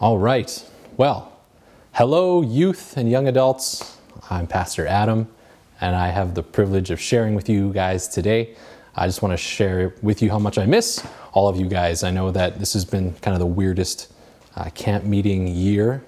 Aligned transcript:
All 0.00 0.16
right. 0.16 0.64
Well, 0.96 1.30
hello, 1.92 2.40
youth 2.40 2.96
and 2.96 3.10
young 3.10 3.28
adults. 3.28 3.98
I'm 4.30 4.46
Pastor 4.46 4.86
Adam, 4.86 5.28
and 5.78 5.94
I 5.94 6.08
have 6.08 6.34
the 6.34 6.42
privilege 6.42 6.90
of 6.90 6.98
sharing 6.98 7.34
with 7.34 7.50
you 7.50 7.70
guys 7.70 8.08
today. 8.08 8.56
I 8.96 9.04
just 9.06 9.20
want 9.20 9.34
to 9.34 9.36
share 9.36 9.94
with 10.00 10.22
you 10.22 10.30
how 10.30 10.38
much 10.38 10.56
I 10.56 10.64
miss 10.64 11.06
all 11.34 11.48
of 11.48 11.60
you 11.60 11.68
guys. 11.68 12.02
I 12.02 12.10
know 12.10 12.30
that 12.30 12.58
this 12.58 12.72
has 12.72 12.86
been 12.86 13.12
kind 13.16 13.34
of 13.34 13.40
the 13.40 13.46
weirdest 13.46 14.10
uh, 14.56 14.70
camp 14.70 15.04
meeting 15.04 15.46
year 15.46 16.02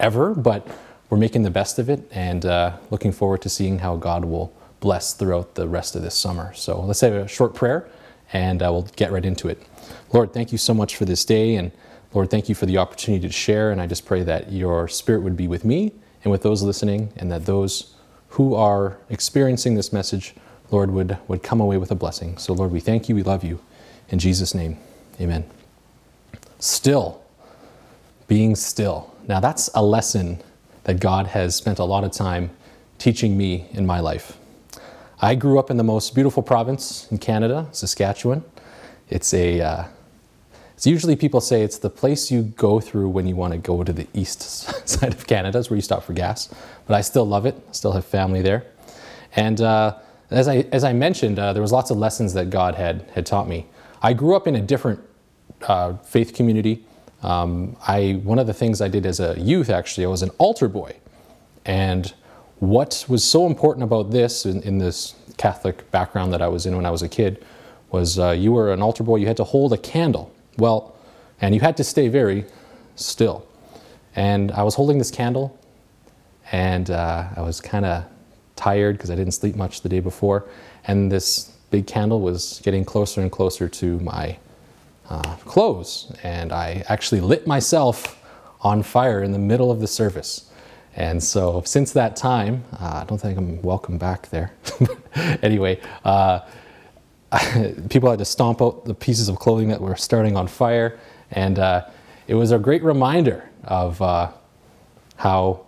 ever, 0.00 0.34
but 0.34 0.66
we're 1.08 1.16
making 1.16 1.44
the 1.44 1.50
best 1.50 1.78
of 1.78 1.88
it 1.88 2.02
and 2.10 2.44
uh, 2.44 2.76
looking 2.90 3.12
forward 3.12 3.42
to 3.42 3.48
seeing 3.48 3.78
how 3.78 3.94
God 3.94 4.24
will 4.24 4.52
bless 4.80 5.14
throughout 5.14 5.54
the 5.54 5.68
rest 5.68 5.94
of 5.94 6.02
this 6.02 6.16
summer. 6.16 6.52
So 6.54 6.80
let's 6.80 7.00
have 7.00 7.12
a 7.12 7.28
short 7.28 7.54
prayer 7.54 7.88
and 8.32 8.60
uh, 8.60 8.72
we'll 8.72 8.88
get 8.96 9.12
right 9.12 9.24
into 9.24 9.46
it. 9.46 9.62
Lord, 10.12 10.32
thank 10.32 10.50
you 10.50 10.58
so 10.58 10.74
much 10.74 10.96
for 10.96 11.04
this 11.04 11.24
day. 11.24 11.54
And 11.54 11.70
Lord, 12.16 12.30
thank 12.30 12.48
you 12.48 12.54
for 12.54 12.64
the 12.64 12.78
opportunity 12.78 13.28
to 13.28 13.32
share. 13.32 13.70
And 13.70 13.78
I 13.78 13.86
just 13.86 14.06
pray 14.06 14.22
that 14.22 14.50
your 14.50 14.88
spirit 14.88 15.20
would 15.20 15.36
be 15.36 15.46
with 15.46 15.66
me 15.66 15.92
and 16.24 16.32
with 16.32 16.40
those 16.40 16.62
listening, 16.62 17.12
and 17.14 17.30
that 17.30 17.44
those 17.44 17.94
who 18.30 18.54
are 18.54 18.96
experiencing 19.10 19.74
this 19.74 19.92
message, 19.92 20.34
Lord, 20.70 20.92
would, 20.92 21.18
would 21.28 21.42
come 21.42 21.60
away 21.60 21.76
with 21.76 21.90
a 21.90 21.94
blessing. 21.94 22.38
So, 22.38 22.54
Lord, 22.54 22.72
we 22.72 22.80
thank 22.80 23.10
you. 23.10 23.14
We 23.14 23.22
love 23.22 23.44
you. 23.44 23.60
In 24.08 24.18
Jesus' 24.18 24.54
name, 24.54 24.78
amen. 25.20 25.44
Still, 26.58 27.22
being 28.28 28.56
still. 28.56 29.14
Now, 29.28 29.38
that's 29.40 29.68
a 29.74 29.82
lesson 29.82 30.42
that 30.84 31.00
God 31.00 31.26
has 31.26 31.54
spent 31.54 31.78
a 31.78 31.84
lot 31.84 32.02
of 32.02 32.12
time 32.12 32.48
teaching 32.96 33.36
me 33.36 33.68
in 33.72 33.86
my 33.86 34.00
life. 34.00 34.38
I 35.20 35.34
grew 35.34 35.58
up 35.58 35.70
in 35.70 35.76
the 35.76 35.84
most 35.84 36.14
beautiful 36.14 36.42
province 36.42 37.08
in 37.10 37.18
Canada, 37.18 37.68
Saskatchewan. 37.72 38.42
It's 39.10 39.34
a, 39.34 39.60
uh, 39.60 39.84
it's 40.76 40.86
usually 40.86 41.16
people 41.16 41.40
say 41.40 41.62
it's 41.62 41.78
the 41.78 41.88
place 41.88 42.30
you 42.30 42.42
go 42.42 42.80
through 42.80 43.08
when 43.08 43.26
you 43.26 43.34
want 43.34 43.52
to 43.54 43.58
go 43.58 43.82
to 43.82 43.92
the 43.94 44.06
east 44.12 44.42
side 44.88 45.14
of 45.14 45.26
Canada, 45.26 45.58
is 45.58 45.70
where 45.70 45.76
you 45.76 45.82
stop 45.82 46.04
for 46.04 46.12
gas. 46.12 46.54
But 46.86 46.94
I 46.94 47.00
still 47.00 47.26
love 47.26 47.46
it. 47.46 47.56
Still 47.74 47.92
have 47.92 48.04
family 48.04 48.42
there. 48.42 48.66
And 49.34 49.60
uh, 49.62 49.96
as 50.30 50.48
I 50.48 50.66
as 50.72 50.84
I 50.84 50.92
mentioned, 50.92 51.38
uh, 51.38 51.54
there 51.54 51.62
was 51.62 51.72
lots 51.72 51.90
of 51.90 51.96
lessons 51.96 52.34
that 52.34 52.50
God 52.50 52.74
had 52.74 53.08
had 53.14 53.24
taught 53.24 53.48
me. 53.48 53.66
I 54.02 54.12
grew 54.12 54.36
up 54.36 54.46
in 54.46 54.54
a 54.54 54.60
different 54.60 55.00
uh, 55.66 55.94
faith 55.96 56.34
community. 56.34 56.84
Um, 57.22 57.76
I 57.88 58.20
one 58.22 58.38
of 58.38 58.46
the 58.46 58.54
things 58.54 58.82
I 58.82 58.88
did 58.88 59.06
as 59.06 59.18
a 59.18 59.34
youth 59.40 59.70
actually, 59.70 60.04
I 60.04 60.08
was 60.08 60.22
an 60.22 60.30
altar 60.36 60.68
boy, 60.68 60.96
and 61.64 62.12
what 62.58 63.06
was 63.08 63.24
so 63.24 63.46
important 63.46 63.84
about 63.84 64.10
this 64.10 64.46
in, 64.46 64.62
in, 64.62 64.78
this 64.78 65.14
Catholic 65.36 65.90
background 65.90 66.32
that 66.32 66.40
I 66.40 66.48
was 66.48 66.64
in 66.64 66.74
when 66.74 66.86
I 66.86 66.90
was 66.90 67.02
a 67.02 67.08
kid 67.08 67.44
was 67.90 68.18
uh, 68.18 68.30
you 68.30 68.52
were 68.52 68.72
an 68.72 68.80
altar 68.80 69.04
boy, 69.04 69.16
you 69.16 69.26
had 69.26 69.36
to 69.36 69.44
hold 69.44 69.72
a 69.72 69.78
candle. 69.78 70.32
Well, 70.58 70.96
and 71.40 71.54
you 71.54 71.60
had 71.60 71.76
to 71.76 71.84
stay 71.84 72.08
very 72.08 72.44
still. 72.94 73.46
And 74.14 74.50
I 74.52 74.62
was 74.62 74.74
holding 74.74 74.98
this 74.98 75.10
candle, 75.10 75.58
and 76.50 76.90
uh, 76.90 77.28
I 77.36 77.42
was 77.42 77.60
kind 77.60 77.84
of 77.84 78.04
tired 78.56 78.96
because 78.96 79.10
I 79.10 79.14
didn't 79.14 79.34
sleep 79.34 79.56
much 79.56 79.82
the 79.82 79.88
day 79.88 80.00
before. 80.00 80.46
And 80.86 81.12
this 81.12 81.52
big 81.70 81.86
candle 81.86 82.20
was 82.20 82.60
getting 82.64 82.84
closer 82.84 83.20
and 83.20 83.30
closer 83.30 83.68
to 83.68 83.98
my 84.00 84.38
uh, 85.10 85.36
clothes. 85.44 86.12
And 86.22 86.52
I 86.52 86.84
actually 86.88 87.20
lit 87.20 87.46
myself 87.46 88.22
on 88.62 88.82
fire 88.82 89.22
in 89.22 89.32
the 89.32 89.38
middle 89.38 89.70
of 89.70 89.80
the 89.80 89.86
service. 89.86 90.50
And 90.94 91.22
so 91.22 91.62
since 91.66 91.92
that 91.92 92.16
time, 92.16 92.64
uh, 92.80 93.02
I 93.02 93.04
don't 93.06 93.18
think 93.18 93.36
I'm 93.36 93.60
welcome 93.60 93.98
back 93.98 94.30
there. 94.30 94.52
anyway, 95.42 95.80
uh, 96.04 96.40
people 97.90 98.10
had 98.10 98.18
to 98.18 98.24
stomp 98.24 98.62
out 98.62 98.84
the 98.84 98.94
pieces 98.94 99.28
of 99.28 99.38
clothing 99.38 99.68
that 99.68 99.80
were 99.80 99.96
starting 99.96 100.36
on 100.36 100.46
fire. 100.46 100.98
And 101.30 101.58
uh, 101.58 101.86
it 102.26 102.34
was 102.34 102.52
a 102.52 102.58
great 102.58 102.82
reminder 102.82 103.48
of 103.64 104.00
uh, 104.00 104.30
how 105.16 105.66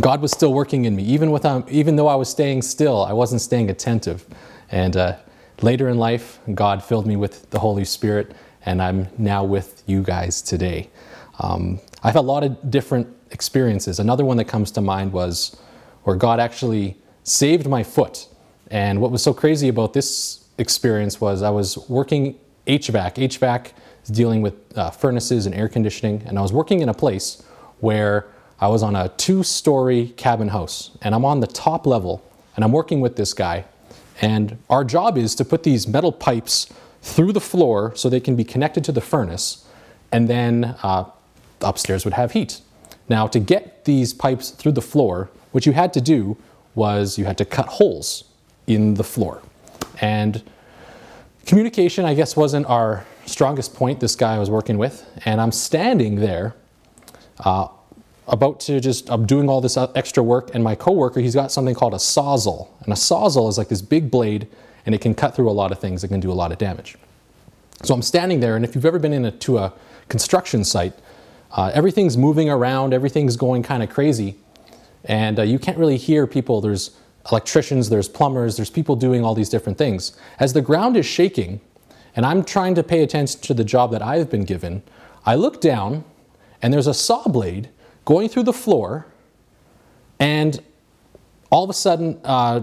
God 0.00 0.20
was 0.20 0.32
still 0.32 0.52
working 0.52 0.84
in 0.84 0.94
me. 0.94 1.02
Even, 1.04 1.30
with, 1.30 1.44
um, 1.44 1.64
even 1.68 1.96
though 1.96 2.08
I 2.08 2.14
was 2.14 2.28
staying 2.28 2.62
still, 2.62 3.04
I 3.04 3.12
wasn't 3.12 3.40
staying 3.40 3.70
attentive. 3.70 4.26
And 4.70 4.96
uh, 4.96 5.16
later 5.62 5.88
in 5.88 5.96
life, 5.96 6.38
God 6.54 6.82
filled 6.82 7.06
me 7.06 7.16
with 7.16 7.48
the 7.50 7.58
Holy 7.58 7.84
Spirit, 7.84 8.32
and 8.64 8.82
I'm 8.82 9.08
now 9.16 9.44
with 9.44 9.82
you 9.86 10.02
guys 10.02 10.42
today. 10.42 10.90
Um, 11.38 11.80
I've 12.02 12.16
a 12.16 12.20
lot 12.20 12.44
of 12.44 12.70
different 12.70 13.08
experiences. 13.30 13.98
Another 13.98 14.24
one 14.24 14.36
that 14.36 14.46
comes 14.46 14.70
to 14.72 14.80
mind 14.80 15.12
was 15.12 15.56
where 16.04 16.16
God 16.16 16.40
actually 16.40 16.96
saved 17.24 17.68
my 17.68 17.82
foot. 17.82 18.28
And 18.70 19.00
what 19.00 19.10
was 19.10 19.22
so 19.22 19.32
crazy 19.32 19.68
about 19.68 19.92
this 19.92 20.45
experience 20.58 21.20
was 21.20 21.42
I 21.42 21.50
was 21.50 21.76
working 21.88 22.38
HVAC. 22.66 23.14
HVAC 23.14 23.72
is 24.04 24.10
dealing 24.10 24.42
with 24.42 24.54
uh, 24.76 24.90
furnaces 24.90 25.46
and 25.46 25.54
air 25.54 25.68
conditioning, 25.68 26.22
and 26.26 26.38
I 26.38 26.42
was 26.42 26.52
working 26.52 26.80
in 26.80 26.88
a 26.88 26.94
place 26.94 27.42
where 27.80 28.26
I 28.60 28.68
was 28.68 28.82
on 28.82 28.96
a 28.96 29.08
two 29.10 29.42
story 29.42 30.08
cabin 30.16 30.48
house, 30.48 30.96
and 31.02 31.14
I'm 31.14 31.24
on 31.24 31.40
the 31.40 31.46
top 31.46 31.86
level, 31.86 32.22
and 32.54 32.64
I'm 32.64 32.72
working 32.72 33.00
with 33.00 33.16
this 33.16 33.34
guy. 33.34 33.64
And 34.20 34.58
our 34.70 34.82
job 34.82 35.18
is 35.18 35.34
to 35.34 35.44
put 35.44 35.62
these 35.62 35.86
metal 35.86 36.10
pipes 36.10 36.72
through 37.02 37.32
the 37.32 37.40
floor 37.40 37.94
so 37.94 38.08
they 38.08 38.20
can 38.20 38.34
be 38.34 38.44
connected 38.44 38.82
to 38.84 38.92
the 38.92 39.00
furnace, 39.00 39.66
and 40.10 40.28
then 40.28 40.76
uh, 40.82 41.04
upstairs 41.60 42.04
would 42.04 42.14
have 42.14 42.32
heat. 42.32 42.60
Now, 43.08 43.26
to 43.28 43.38
get 43.38 43.84
these 43.84 44.12
pipes 44.14 44.50
through 44.50 44.72
the 44.72 44.82
floor, 44.82 45.30
what 45.52 45.66
you 45.66 45.72
had 45.72 45.92
to 45.92 46.00
do 46.00 46.36
was 46.74 47.18
you 47.18 47.24
had 47.24 47.38
to 47.38 47.44
cut 47.44 47.66
holes 47.66 48.24
in 48.66 48.94
the 48.94 49.04
floor. 49.04 49.42
And 50.00 50.42
communication, 51.46 52.04
I 52.04 52.14
guess, 52.14 52.36
wasn't 52.36 52.66
our 52.66 53.06
strongest 53.24 53.74
point, 53.74 54.00
this 54.00 54.16
guy 54.16 54.36
I 54.36 54.38
was 54.38 54.50
working 54.50 54.78
with. 54.78 55.04
And 55.24 55.40
I'm 55.40 55.52
standing 55.52 56.16
there, 56.16 56.54
uh, 57.40 57.68
about 58.28 58.58
to 58.60 58.80
just, 58.80 59.08
I'm 59.10 59.26
doing 59.26 59.48
all 59.48 59.60
this 59.60 59.76
extra 59.76 60.22
work, 60.22 60.54
and 60.54 60.64
my 60.64 60.74
coworker, 60.74 61.20
he's 61.20 61.34
got 61.34 61.52
something 61.52 61.74
called 61.74 61.94
a 61.94 61.98
sawzall. 61.98 62.68
And 62.82 62.92
a 62.92 62.96
sawzall 62.96 63.48
is 63.48 63.56
like 63.58 63.68
this 63.68 63.82
big 63.82 64.10
blade, 64.10 64.48
and 64.84 64.94
it 64.94 65.00
can 65.00 65.14
cut 65.14 65.34
through 65.34 65.48
a 65.48 65.52
lot 65.52 65.72
of 65.72 65.78
things, 65.78 66.02
it 66.02 66.08
can 66.08 66.20
do 66.20 66.30
a 66.30 66.34
lot 66.34 66.52
of 66.52 66.58
damage. 66.58 66.96
So 67.82 67.94
I'm 67.94 68.02
standing 68.02 68.40
there, 68.40 68.56
and 68.56 68.64
if 68.64 68.74
you've 68.74 68.86
ever 68.86 68.98
been 68.98 69.12
in 69.12 69.24
a, 69.26 69.30
to 69.30 69.58
a 69.58 69.72
construction 70.08 70.64
site, 70.64 70.94
uh, 71.52 71.70
everything's 71.72 72.16
moving 72.16 72.50
around, 72.50 72.92
everything's 72.92 73.36
going 73.36 73.62
kind 73.62 73.82
of 73.82 73.90
crazy, 73.90 74.36
and 75.04 75.38
uh, 75.38 75.42
you 75.42 75.58
can't 75.58 75.78
really 75.78 75.96
hear 75.96 76.26
people. 76.26 76.60
There's 76.60 76.96
electricians, 77.30 77.88
there's 77.88 78.08
plumbers, 78.08 78.56
there's 78.56 78.70
people 78.70 78.96
doing 78.96 79.24
all 79.24 79.34
these 79.34 79.48
different 79.48 79.78
things. 79.78 80.16
As 80.38 80.52
the 80.52 80.62
ground 80.62 80.96
is 80.96 81.06
shaking, 81.06 81.60
and 82.14 82.24
I'm 82.24 82.44
trying 82.44 82.74
to 82.76 82.82
pay 82.82 83.02
attention 83.02 83.40
to 83.42 83.54
the 83.54 83.64
job 83.64 83.90
that 83.92 84.02
I've 84.02 84.30
been 84.30 84.44
given, 84.44 84.82
I 85.24 85.34
look 85.34 85.60
down, 85.60 86.04
and 86.62 86.72
there's 86.72 86.86
a 86.86 86.94
saw 86.94 87.24
blade 87.24 87.68
going 88.04 88.28
through 88.28 88.44
the 88.44 88.52
floor, 88.52 89.06
and 90.18 90.62
all 91.50 91.64
of 91.64 91.70
a 91.70 91.74
sudden, 91.74 92.20
uh, 92.24 92.62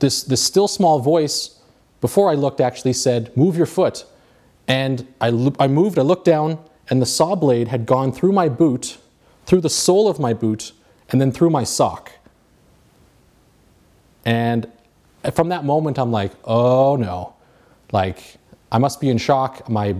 this, 0.00 0.22
this 0.22 0.42
still 0.42 0.68
small 0.68 0.98
voice, 0.98 1.60
before 2.00 2.30
I 2.30 2.34
looked, 2.34 2.60
actually 2.60 2.92
said, 2.92 3.36
Move 3.36 3.56
your 3.56 3.66
foot. 3.66 4.04
And 4.66 5.06
I, 5.20 5.28
I 5.58 5.66
moved, 5.66 5.98
I 5.98 6.02
looked 6.02 6.24
down, 6.24 6.58
and 6.90 7.00
the 7.00 7.06
saw 7.06 7.34
blade 7.34 7.68
had 7.68 7.86
gone 7.86 8.12
through 8.12 8.32
my 8.32 8.48
boot, 8.48 8.98
through 9.46 9.62
the 9.62 9.70
sole 9.70 10.08
of 10.08 10.18
my 10.18 10.34
boot, 10.34 10.72
and 11.10 11.20
then 11.20 11.32
through 11.32 11.50
my 11.50 11.64
sock. 11.64 12.12
And 14.28 14.70
from 15.32 15.48
that 15.48 15.64
moment, 15.64 15.98
I'm 15.98 16.12
like, 16.12 16.32
oh 16.44 16.96
no. 16.96 17.32
Like, 17.92 18.36
I 18.70 18.76
must 18.76 19.00
be 19.00 19.08
in 19.08 19.16
shock. 19.16 19.70
My 19.70 19.96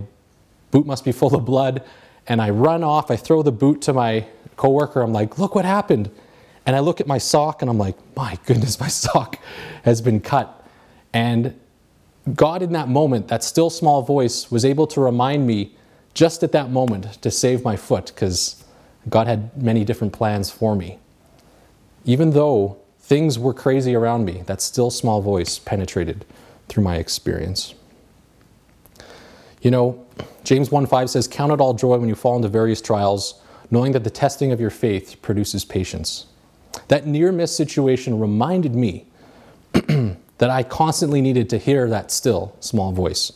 boot 0.69 0.85
must 0.85 1.03
be 1.03 1.11
full 1.11 1.33
of 1.33 1.45
blood. 1.45 1.83
And 2.27 2.39
I 2.39 2.51
run 2.51 2.83
off. 2.83 3.09
I 3.09 3.15
throw 3.15 3.41
the 3.41 3.51
boot 3.51 3.81
to 3.81 3.93
my 3.93 4.27
coworker. 4.55 5.01
I'm 5.01 5.13
like, 5.13 5.39
look 5.39 5.55
what 5.55 5.65
happened. 5.65 6.11
And 6.67 6.75
I 6.75 6.79
look 6.79 7.01
at 7.01 7.07
my 7.07 7.17
sock 7.17 7.63
and 7.63 7.71
I'm 7.71 7.79
like, 7.79 7.95
my 8.15 8.37
goodness, 8.45 8.79
my 8.79 8.87
sock 9.03 9.39
has 9.83 9.99
been 9.99 10.19
cut. 10.19 10.63
And 11.11 11.59
God, 12.35 12.61
in 12.61 12.71
that 12.73 12.87
moment, 12.87 13.29
that 13.29 13.43
still 13.43 13.71
small 13.71 14.03
voice, 14.03 14.51
was 14.51 14.63
able 14.63 14.85
to 14.87 15.01
remind 15.01 15.47
me 15.47 15.75
just 16.13 16.43
at 16.43 16.51
that 16.51 16.69
moment 16.69 17.19
to 17.23 17.31
save 17.31 17.63
my 17.63 17.75
foot 17.75 18.11
because 18.13 18.63
God 19.09 19.25
had 19.25 19.59
many 19.59 19.83
different 19.83 20.13
plans 20.13 20.51
for 20.51 20.75
me. 20.75 20.99
Even 22.05 22.29
though 22.29 22.77
things 23.09 23.39
were 23.39 23.55
crazy 23.55 23.95
around 23.95 24.23
me, 24.23 24.43
that 24.45 24.61
still 24.61 24.91
small 24.91 25.19
voice 25.19 25.57
penetrated 25.57 26.25
through 26.67 26.83
my 26.83 26.97
experience. 26.97 27.73
You 29.63 29.71
know, 29.71 30.05
James 30.43 30.69
1:5 30.69 31.09
says, 31.09 31.27
"Count 31.27 31.51
it 31.51 31.59
all 31.59 31.73
joy 31.73 31.97
when 31.97 32.07
you 32.07 32.13
fall 32.13 32.35
into 32.35 32.47
various 32.47 32.81
trials, 32.81 33.33
knowing 33.71 33.93
that 33.93 34.03
the 34.03 34.11
testing 34.11 34.51
of 34.51 34.61
your 34.61 34.69
faith 34.69 35.15
produces 35.23 35.65
patience." 35.65 36.27
That 36.87 37.07
near 37.07 37.31
miss 37.31 37.53
situation 37.53 38.19
reminded 38.19 38.75
me 38.75 39.07
that 40.37 40.51
I 40.51 40.61
constantly 40.61 41.19
needed 41.19 41.49
to 41.49 41.57
hear 41.57 41.89
that 41.89 42.11
still 42.11 42.53
small 42.59 42.91
voice, 42.91 43.31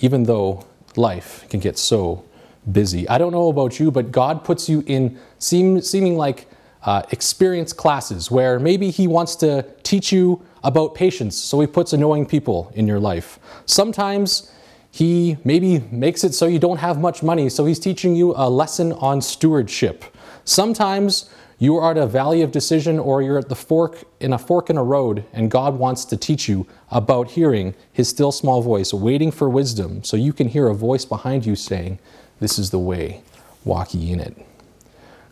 even 0.00 0.22
though 0.22 0.64
life 0.96 1.44
can 1.50 1.60
get 1.60 1.76
so 1.76 2.22
busy. 2.70 3.06
I 3.10 3.18
don't 3.18 3.32
know 3.32 3.48
about 3.48 3.78
you, 3.78 3.90
but 3.90 4.10
God 4.10 4.42
puts 4.42 4.70
you 4.70 4.82
in 4.86 5.18
seem, 5.38 5.82
seeming 5.82 6.16
like 6.16 6.48
uh, 6.84 7.02
experience 7.10 7.72
classes 7.72 8.30
where 8.30 8.58
maybe 8.58 8.90
He 8.90 9.06
wants 9.06 9.36
to 9.36 9.64
teach 9.82 10.12
you 10.12 10.42
about 10.64 10.94
patience, 10.94 11.36
so 11.36 11.60
He 11.60 11.66
puts 11.66 11.92
annoying 11.92 12.26
people 12.26 12.72
in 12.74 12.86
your 12.86 13.00
life. 13.00 13.38
Sometimes 13.66 14.52
he 14.92 15.38
maybe 15.42 15.78
makes 15.90 16.22
it 16.22 16.34
so 16.34 16.46
you 16.46 16.58
don't 16.58 16.76
have 16.76 17.00
much 17.00 17.22
money, 17.22 17.48
so 17.48 17.64
he's 17.64 17.78
teaching 17.78 18.14
you 18.14 18.34
a 18.36 18.48
lesson 18.50 18.92
on 18.92 19.22
stewardship. 19.22 20.04
Sometimes 20.44 21.30
you 21.58 21.76
are 21.76 21.92
at 21.92 21.96
a 21.96 22.06
valley 22.06 22.42
of 22.42 22.52
decision 22.52 22.98
or 22.98 23.22
you're 23.22 23.38
at 23.38 23.48
the 23.48 23.54
fork 23.54 24.04
in 24.20 24.34
a 24.34 24.38
fork 24.38 24.68
in 24.68 24.76
a 24.76 24.82
road 24.82 25.24
and 25.32 25.50
God 25.50 25.78
wants 25.78 26.04
to 26.06 26.16
teach 26.16 26.46
you 26.46 26.66
about 26.90 27.30
hearing 27.30 27.74
his 27.90 28.08
still 28.08 28.32
small 28.32 28.60
voice, 28.60 28.92
waiting 28.92 29.30
for 29.30 29.48
wisdom 29.48 30.04
so 30.04 30.16
you 30.16 30.34
can 30.34 30.48
hear 30.48 30.68
a 30.68 30.74
voice 30.74 31.06
behind 31.06 31.46
you 31.46 31.56
saying, 31.56 31.98
"This 32.40 32.58
is 32.58 32.68
the 32.68 32.78
way, 32.78 33.22
walk 33.64 33.94
ye 33.94 34.12
in 34.12 34.20
it." 34.20 34.51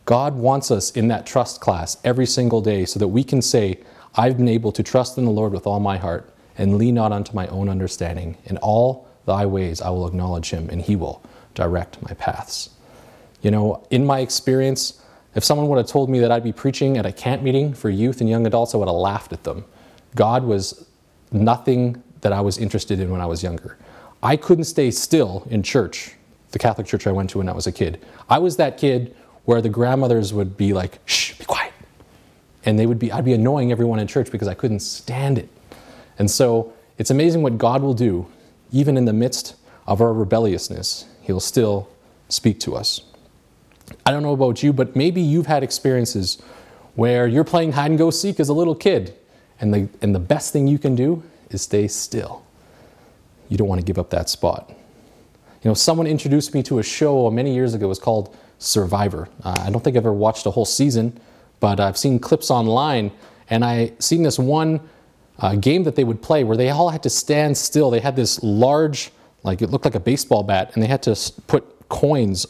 God 0.05 0.35
wants 0.35 0.71
us 0.71 0.91
in 0.91 1.09
that 1.09 1.27
trust 1.27 1.61
class 1.61 1.97
every 2.05 2.27
single 2.27 2.61
day 2.61 2.85
so 2.85 2.99
that 2.99 3.09
we 3.09 3.23
can 3.23 3.43
say, 3.43 3.79
I've 4.15 4.37
been 4.37 4.49
able 4.49 4.73
to 4.73 4.83
trust 4.83 5.19
in 5.19 5.25
the 5.25 5.31
Lord 5.31 5.53
with 5.53 5.67
all 5.67 5.81
my 5.81 5.97
heart 5.97 6.33
and 6.59 6.77
lean 6.77 6.95
not 6.95 7.13
unto 7.13 7.35
my 7.35 7.47
own 7.49 7.69
understanding. 7.69 8.37
In 8.45 8.57
all 8.59 9.09
thy 9.27 9.47
ways 9.47 9.81
I 9.81 9.91
will 9.91 10.07
acknowledge 10.07 10.51
him, 10.51 10.69
and 10.71 10.83
he 10.83 10.97
will 10.97 11.23
direct 11.55 12.03
my 12.03 12.13
paths. 12.15 12.71
You 13.43 13.51
know, 13.51 13.87
in 13.91 14.05
my 14.05 14.21
experience, 14.21 15.03
if 15.35 15.45
someone 15.45 15.69
would 15.69 15.79
have 15.79 15.87
told 15.87 16.11
me 16.11 16.19
that 16.21 16.33
I'd 16.33 16.45
be 16.45 16.53
preaching 16.53 16.99
at 16.99 17.07
a 17.07 17.13
camp 17.13 17.43
meeting 17.43 17.73
for 17.73 17.89
youth 17.89 18.21
and 18.21 18.29
young 18.29 18.47
adults, 18.47 18.75
I 18.75 18.79
would 18.79 18.89
have 18.89 18.97
laughed 18.97 19.33
at 19.33 19.45
them. 19.45 19.65
God 20.17 20.45
was 20.45 20.87
nothing 21.31 22.03
that 22.23 22.33
I 22.33 22.41
was 22.41 22.59
interested 22.59 23.01
in 23.01 23.11
when 23.11 23.21
I 23.21 23.27
was 23.27 23.43
younger. 23.43 23.79
I 24.23 24.37
couldn't 24.37 24.65
stay 24.65 24.91
still 24.91 25.47
in 25.49 25.63
church, 25.63 26.17
the 26.51 26.59
Catholic 26.59 26.87
church 26.87 27.07
I 27.07 27.13
went 27.13 27.31
to 27.31 27.39
when 27.39 27.49
I 27.49 27.53
was 27.53 27.67
a 27.67 27.73
kid. 27.73 28.05
I 28.29 28.39
was 28.39 28.57
that 28.57 28.77
kid 28.77 29.15
where 29.51 29.61
the 29.61 29.69
grandmothers 29.69 30.33
would 30.33 30.57
be 30.57 30.73
like, 30.73 31.01
shh, 31.07 31.33
be 31.37 31.45
quiet. 31.45 31.73
And 32.65 32.79
they 32.79 32.87
would 32.87 33.01
be, 33.01 33.11
I'd 33.11 33.25
be 33.25 33.33
annoying 33.33 33.73
everyone 33.73 33.99
in 33.99 34.07
church 34.07 34.31
because 34.31 34.47
I 34.47 34.55
couldn't 34.55 34.79
stand 34.79 35.39
it. 35.39 35.49
And 36.21 36.31
so 36.31 36.73
it's 36.99 37.11
amazing 37.11 37.43
what 37.43 37.59
God 37.59 37.83
will 37.83 37.93
do, 37.93 38.29
even 38.71 38.97
in 38.97 39.07
the 39.07 39.13
midst 39.13 39.57
of 39.89 40.01
our 40.01 40.13
rebelliousness. 40.13 41.07
He'll 41.23 41.41
still 41.41 41.89
speak 42.29 42.61
to 42.61 42.77
us. 42.77 43.01
I 44.07 44.13
don't 44.13 44.23
know 44.23 44.35
about 44.35 44.63
you, 44.63 44.73
but 44.73 44.95
maybe 44.95 45.21
you've 45.21 45.47
had 45.47 45.65
experiences 45.65 46.41
where 46.95 47.27
you're 47.27 47.43
playing 47.43 47.73
hide 47.73 47.91
and 47.91 47.99
go 47.99 48.13
seek 48.13 48.39
as 48.39 48.51
a 48.51 48.55
little 48.55 48.77
kid, 48.77 49.17
and 49.61 49.75
the, 49.75 49.89
and 50.01 50.15
the 50.15 50.21
best 50.21 50.53
thing 50.53 50.69
you 50.69 50.79
can 50.79 50.95
do 50.95 51.25
is 51.51 51.63
stay 51.63 51.89
still. 51.89 52.47
You 53.49 53.57
don't 53.57 53.67
want 53.67 53.81
to 53.81 53.85
give 53.85 53.99
up 53.99 54.11
that 54.11 54.29
spot. 54.29 54.69
You 54.69 55.71
know, 55.71 55.75
someone 55.75 56.07
introduced 56.07 56.55
me 56.55 56.63
to 56.63 56.79
a 56.79 56.85
show 56.85 57.29
many 57.33 57.53
years 57.53 57.75
ago. 57.75 57.87
It 57.87 57.89
was 57.89 57.99
called 57.99 58.37
Survivor. 58.61 59.29
Uh, 59.43 59.57
I 59.67 59.71
don't 59.71 59.83
think 59.83 59.97
I've 59.97 60.05
ever 60.05 60.13
watched 60.13 60.45
a 60.45 60.51
whole 60.51 60.67
season, 60.67 61.19
but 61.61 61.81
I've 61.81 61.97
seen 61.97 62.19
clips 62.19 62.51
online, 62.51 63.11
and 63.49 63.65
I 63.65 63.93
seen 63.99 64.23
this 64.23 64.39
one 64.39 64.81
uh, 65.39 65.57
game 65.57 65.83
that 65.85 65.97
they 65.97 66.05
would 66.05 66.21
play 66.21 66.45
where 66.45 66.59
they 66.59 66.69
all 66.69 66.91
had 66.91 67.03
to 67.05 67.11
stand 67.11 67.57
still. 67.57 67.91
They 67.91 68.01
had 68.01 68.17
this 68.17 68.43
large, 68.43 69.13
like 69.43 69.63
it 69.63 69.71
looked 69.71 69.87
like 69.87 69.95
a 69.95 70.01
baseball 70.01 70.43
bat, 70.43 70.73
and 70.75 70.83
they 70.83 70.89
had 70.89 71.03
to 71.05 71.17
put 71.47 71.89
coins, 71.89 72.47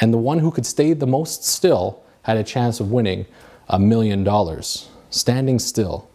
and 0.00 0.14
the 0.14 0.18
one 0.18 0.38
who 0.38 0.52
could 0.52 0.64
stay 0.64 0.92
the 0.92 1.06
most 1.06 1.44
still 1.44 2.02
had 2.22 2.36
a 2.36 2.44
chance 2.44 2.78
of 2.78 2.92
winning 2.92 3.26
a 3.68 3.78
million 3.78 4.22
dollars, 4.22 4.88
standing 5.10 5.58
still. 5.58 6.08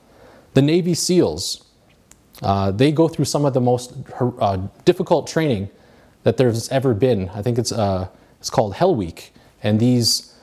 The 0.53 0.61
Navy 0.61 0.93
SEALs, 0.93 1.65
uh, 2.41 2.71
they 2.71 2.93
go 2.93 3.09
through 3.09 3.25
some 3.25 3.43
of 3.43 3.53
the 3.53 3.61
most 3.61 3.93
uh, 4.39 4.57
difficult 4.85 5.27
training 5.27 5.69
that 6.23 6.37
there's 6.37 6.69
ever 6.69 6.93
been. 6.93 7.29
I 7.29 7.41
think 7.41 7.57
it's 7.57 7.73
uh, 7.73 8.07
it's 8.45 8.51
called 8.51 8.75
Hell 8.75 8.93
Week, 8.93 9.33
and 9.63 9.79
these 9.79 10.35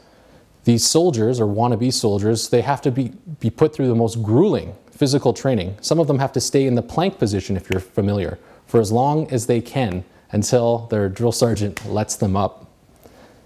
these 0.65 0.85
soldiers 0.85 1.39
or 1.39 1.47
wannabe 1.47 1.93
soldiers, 1.93 2.49
they 2.49 2.61
have 2.63 2.83
to 2.83 2.91
be, 2.91 3.13
be 3.39 3.49
put 3.49 3.73
through 3.73 3.87
the 3.87 3.95
most 3.95 4.25
grueling 4.25 4.75
physical 4.91 5.33
training. 5.33 5.77
Some 5.81 6.01
of 6.01 6.09
them 6.09 6.19
have 6.19 6.33
to 6.33 6.41
stay 6.41 6.67
in 6.67 6.75
the 6.75 6.83
plank 6.83 7.17
position, 7.17 7.57
if 7.57 7.71
you're 7.71 7.79
familiar, 7.79 8.41
for 8.67 8.81
as 8.81 8.91
long 8.91 9.31
as 9.31 9.47
they 9.47 9.61
can 9.61 10.05
until 10.33 10.89
their 10.89 11.09
drill 11.09 11.31
sergeant 11.31 11.87
lets 11.87 12.17
them 12.17 12.37
up. 12.37 12.67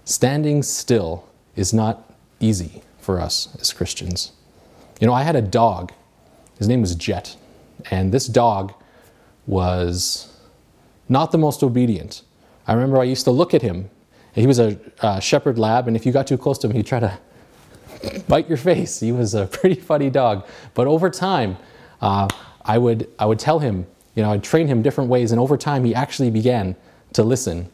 Standing 0.05 0.63
still 0.63 1.27
is 1.55 1.71
not 1.71 2.11
easy 2.39 2.81
for 2.97 3.21
us 3.21 3.55
as 3.61 3.71
Christians. 3.71 4.31
You 4.99 5.05
know, 5.05 5.13
I 5.13 5.21
had 5.21 5.35
a 5.35 5.41
dog. 5.41 5.91
His 6.57 6.67
name 6.67 6.81
was 6.81 6.95
Jet. 6.95 7.35
And 7.91 8.11
this 8.11 8.25
dog 8.25 8.73
was 9.45 10.35
not 11.07 11.31
the 11.31 11.37
most 11.37 11.61
obedient. 11.61 12.23
I 12.65 12.73
remember 12.73 12.99
I 12.99 13.03
used 13.03 13.25
to 13.25 13.31
look 13.31 13.53
at 13.53 13.61
him. 13.61 13.91
He 14.39 14.47
was 14.47 14.59
a 14.59 14.77
uh, 15.01 15.19
shepherd 15.19 15.57
lab, 15.57 15.87
and 15.87 15.95
if 15.95 16.05
you 16.05 16.11
got 16.11 16.27
too 16.27 16.37
close 16.37 16.57
to 16.59 16.67
him, 16.67 16.75
he'd 16.75 16.85
try 16.85 16.99
to 16.99 17.17
bite 18.27 18.47
your 18.47 18.57
face. 18.57 18.99
He 18.99 19.11
was 19.11 19.33
a 19.33 19.47
pretty 19.47 19.79
funny 19.79 20.09
dog. 20.09 20.45
But 20.73 20.87
over 20.87 21.09
time, 21.09 21.57
uh, 22.01 22.27
I, 22.63 22.77
would, 22.77 23.09
I 23.17 23.25
would 23.25 23.39
tell 23.39 23.59
him, 23.59 23.87
you 24.15 24.23
know, 24.23 24.31
I'd 24.31 24.43
train 24.43 24.67
him 24.67 24.81
different 24.81 25.09
ways, 25.09 25.31
and 25.31 25.39
over 25.39 25.57
time, 25.57 25.83
he 25.83 25.95
actually 25.95 26.29
began 26.29 26.75
to 27.13 27.23
listen. 27.23 27.69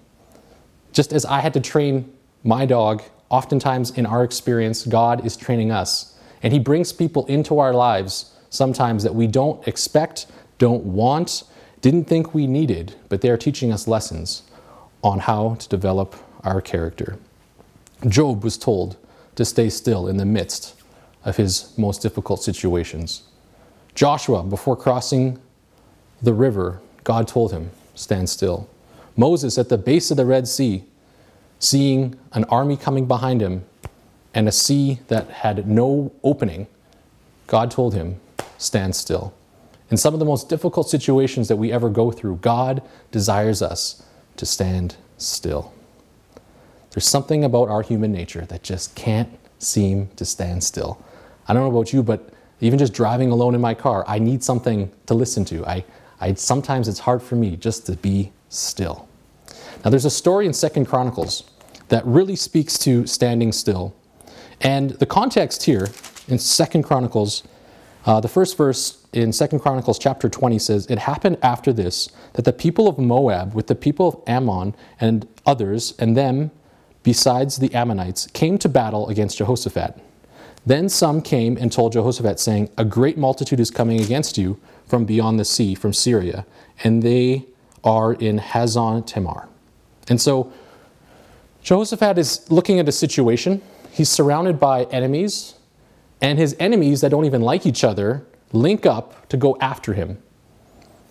Just 0.92 1.12
as 1.12 1.26
I 1.26 1.40
had 1.40 1.54
to 1.54 1.60
train 1.60 2.12
my 2.44 2.66
dog, 2.66 3.02
oftentimes 3.30 3.92
in 3.92 4.06
our 4.06 4.24
experience, 4.24 4.86
God 4.86 5.26
is 5.26 5.36
training 5.36 5.72
us. 5.72 6.18
And 6.44 6.54
He 6.54 6.60
brings 6.60 6.94
people 6.94 7.26
into 7.26 7.60
our 7.60 7.74
lives 7.74 8.32
sometimes 8.50 9.04
that 9.04 9.16
we 9.16 9.26
don't 9.26 9.68
expect, 9.68 10.28
don't 10.60 10.84
want, 10.84 11.44
didn't 11.82 12.06
think 12.06 12.34
we 12.34 12.46
needed, 12.46 12.96
but 13.10 13.22
they 13.22 13.30
are 13.30 13.38
teaching 13.38 13.74
us 13.74 13.88
lessons 13.88 14.44
on 15.04 15.20
how 15.20 15.56
to 15.56 15.68
develop 15.68 16.16
our 16.44 16.62
character. 16.62 17.18
Job 18.08 18.44
was 18.44 18.58
told 18.58 18.98
to 19.36 19.46
stay 19.46 19.70
still 19.70 20.08
in 20.08 20.18
the 20.18 20.26
midst 20.26 20.76
of 21.26 21.38
his 21.38 21.74
most 21.78 22.02
difficult 22.02 22.44
situations. 22.44 23.24
Joshua, 23.96 24.44
before 24.44 24.76
crossing 24.76 25.40
the 26.22 26.34
river, 26.34 26.82
God 27.04 27.28
told 27.28 27.52
him, 27.52 27.72
Stand 27.96 28.30
still. 28.30 28.68
Moses, 29.16 29.58
at 29.58 29.70
the 29.70 29.78
base 29.78 30.10
of 30.10 30.18
the 30.18 30.26
Red 30.26 30.48
Sea, 30.48 30.84
seeing 31.60 32.16
an 32.34 32.44
army 32.46 32.76
coming 32.76 33.06
behind 33.06 33.42
him 33.42 33.64
and 34.34 34.48
a 34.48 34.52
sea 34.52 35.00
that 35.08 35.30
had 35.30 35.68
no 35.68 36.12
opening, 36.24 36.68
God 37.48 37.70
told 37.70 37.94
him, 37.94 38.20
Stand 38.58 38.96
still. 38.96 39.34
In 39.92 39.98
some 39.98 40.14
of 40.14 40.20
the 40.20 40.26
most 40.26 40.50
difficult 40.50 40.90
situations 40.90 41.48
that 41.50 41.58
we 41.58 41.72
ever 41.72 41.90
go 41.90 42.12
through, 42.12 42.38
God 42.38 42.82
desires 43.12 43.62
us 43.62 44.04
to 44.38 44.46
stand 44.46 44.96
still. 45.18 45.72
There's 46.94 47.08
something 47.08 47.44
about 47.44 47.70
our 47.70 47.82
human 47.82 48.12
nature 48.12 48.46
that 48.46 48.62
just 48.62 48.96
can't 48.96 49.30
seem 49.58 50.10
to 50.16 50.26
stand 50.26 50.64
still. 50.64 51.04
I 51.48 51.54
don't 51.54 51.64
know 51.64 51.76
about 51.76 51.92
you, 51.92 52.04
but 52.04 52.30
even 52.62 52.78
just 52.78 52.94
driving 52.94 53.32
alone 53.32 53.56
in 53.56 53.62
my 53.62 53.74
car, 53.74 54.06
I 54.08 54.20
need 54.20 54.44
something 54.44 54.92
to 55.08 55.14
listen 55.16 55.44
to. 55.46 55.66
I, 55.66 55.84
I 56.22 56.36
sometimes 56.36 56.88
it's 56.88 57.00
hard 57.00 57.24
for 57.24 57.36
me 57.36 57.58
just 57.58 57.88
to 57.88 57.94
be 57.94 58.32
still. 58.50 59.08
Now 59.84 59.90
there's 59.90 60.06
a 60.06 60.12
story 60.12 60.46
in 60.46 60.54
Second 60.54 60.86
Chronicles 60.86 61.44
that 61.90 62.06
really 62.06 62.36
speaks 62.36 62.78
to 62.80 63.08
standing 63.08 63.52
still. 63.52 63.96
And 64.62 64.92
the 64.92 65.06
context 65.08 65.64
here 65.64 65.90
in 66.28 66.38
Second 66.38 66.84
Chronicles, 66.84 67.44
uh, 68.06 68.20
the 68.20 68.28
first 68.28 68.56
verse 68.56 69.06
in 69.14 69.34
Second 69.34 69.60
Chronicles 69.60 69.98
chapter 69.98 70.30
20 70.30 70.60
says, 70.60 70.86
It 70.86 71.00
happened 71.00 71.38
after 71.42 71.74
this 71.74 72.10
that 72.34 72.46
the 72.46 72.54
people 72.54 72.88
of 72.88 73.00
Moab 73.00 73.56
with 73.56 73.66
the 73.66 73.76
people 73.76 74.08
of 74.08 74.22
Ammon 74.28 74.76
and 75.02 75.28
others 75.46 75.96
and 75.98 76.16
them 76.16 76.52
besides 77.04 77.58
the 77.58 77.74
Ammonites, 77.74 78.28
came 78.28 78.58
to 78.58 78.70
battle 78.70 79.10
against 79.10 79.38
Jehoshaphat. 79.38 80.00
Then 80.66 80.88
some 80.88 81.22
came 81.22 81.58
and 81.58 81.72
told 81.72 81.94
Jehoshaphat, 81.94 82.40
saying, 82.40 82.70
A 82.78 82.86
great 82.86 83.18
multitude 83.18 83.60
is 83.60 83.70
coming 83.70 84.00
against 84.02 84.38
you 84.38 84.60
from 84.88 85.06
beyond 85.06 85.40
the 85.40 85.46
sea, 85.46 85.76
from 85.76 85.94
Syria, 85.94 86.46
and 86.84 87.04
they 87.04 87.46
are 87.84 88.14
in 88.14 88.40
Hazon 88.40 89.06
Tamar. 89.06 89.50
And 90.08 90.22
so 90.22 90.52
Jehoshaphat 91.64 92.18
is 92.18 92.50
looking 92.50 92.80
at 92.80 92.88
a 92.88 92.92
situation. 92.92 93.62
He's 93.92 94.10
surrounded 94.10 94.60
by 94.60 94.84
enemies, 94.86 95.56
and 96.22 96.40
his 96.40 96.56
enemies 96.60 97.02
that 97.02 97.10
don't 97.10 97.26
even 97.26 97.42
like 97.42 97.66
each 97.66 97.84
other 97.84 98.26
link 98.54 98.86
up 98.86 99.28
to 99.30 99.36
go 99.36 99.58
after 99.60 99.94
him. 99.94 100.22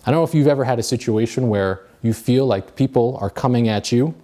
I 0.05 0.11
don't 0.11 0.19
know 0.19 0.23
if 0.23 0.33
you've 0.33 0.47
ever 0.47 0.63
had 0.63 0.79
a 0.79 0.83
situation 0.83 1.49
where 1.49 1.85
you 2.01 2.13
feel 2.13 2.45
like 2.45 2.75
people 2.75 3.17
are 3.21 3.29
coming 3.29 3.69
at 3.69 3.91
you 3.91 4.15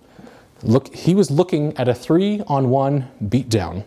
Look, 0.63 0.93
he 0.93 1.15
was 1.15 1.31
looking 1.31 1.75
at 1.77 1.87
a 1.87 1.93
three 1.93 2.41
on 2.47 2.69
one 2.69 3.09
beatdown. 3.23 3.85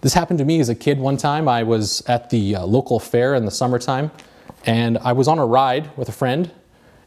This 0.00 0.14
happened 0.14 0.38
to 0.38 0.44
me 0.44 0.60
as 0.60 0.68
a 0.68 0.74
kid 0.74 1.00
one 1.00 1.16
time. 1.16 1.48
I 1.48 1.64
was 1.64 2.02
at 2.06 2.30
the 2.30 2.56
uh, 2.56 2.64
local 2.64 3.00
fair 3.00 3.34
in 3.34 3.44
the 3.44 3.50
summertime, 3.50 4.12
and 4.66 4.98
I 4.98 5.12
was 5.12 5.26
on 5.26 5.38
a 5.38 5.46
ride 5.46 5.90
with 5.96 6.08
a 6.08 6.12
friend, 6.12 6.52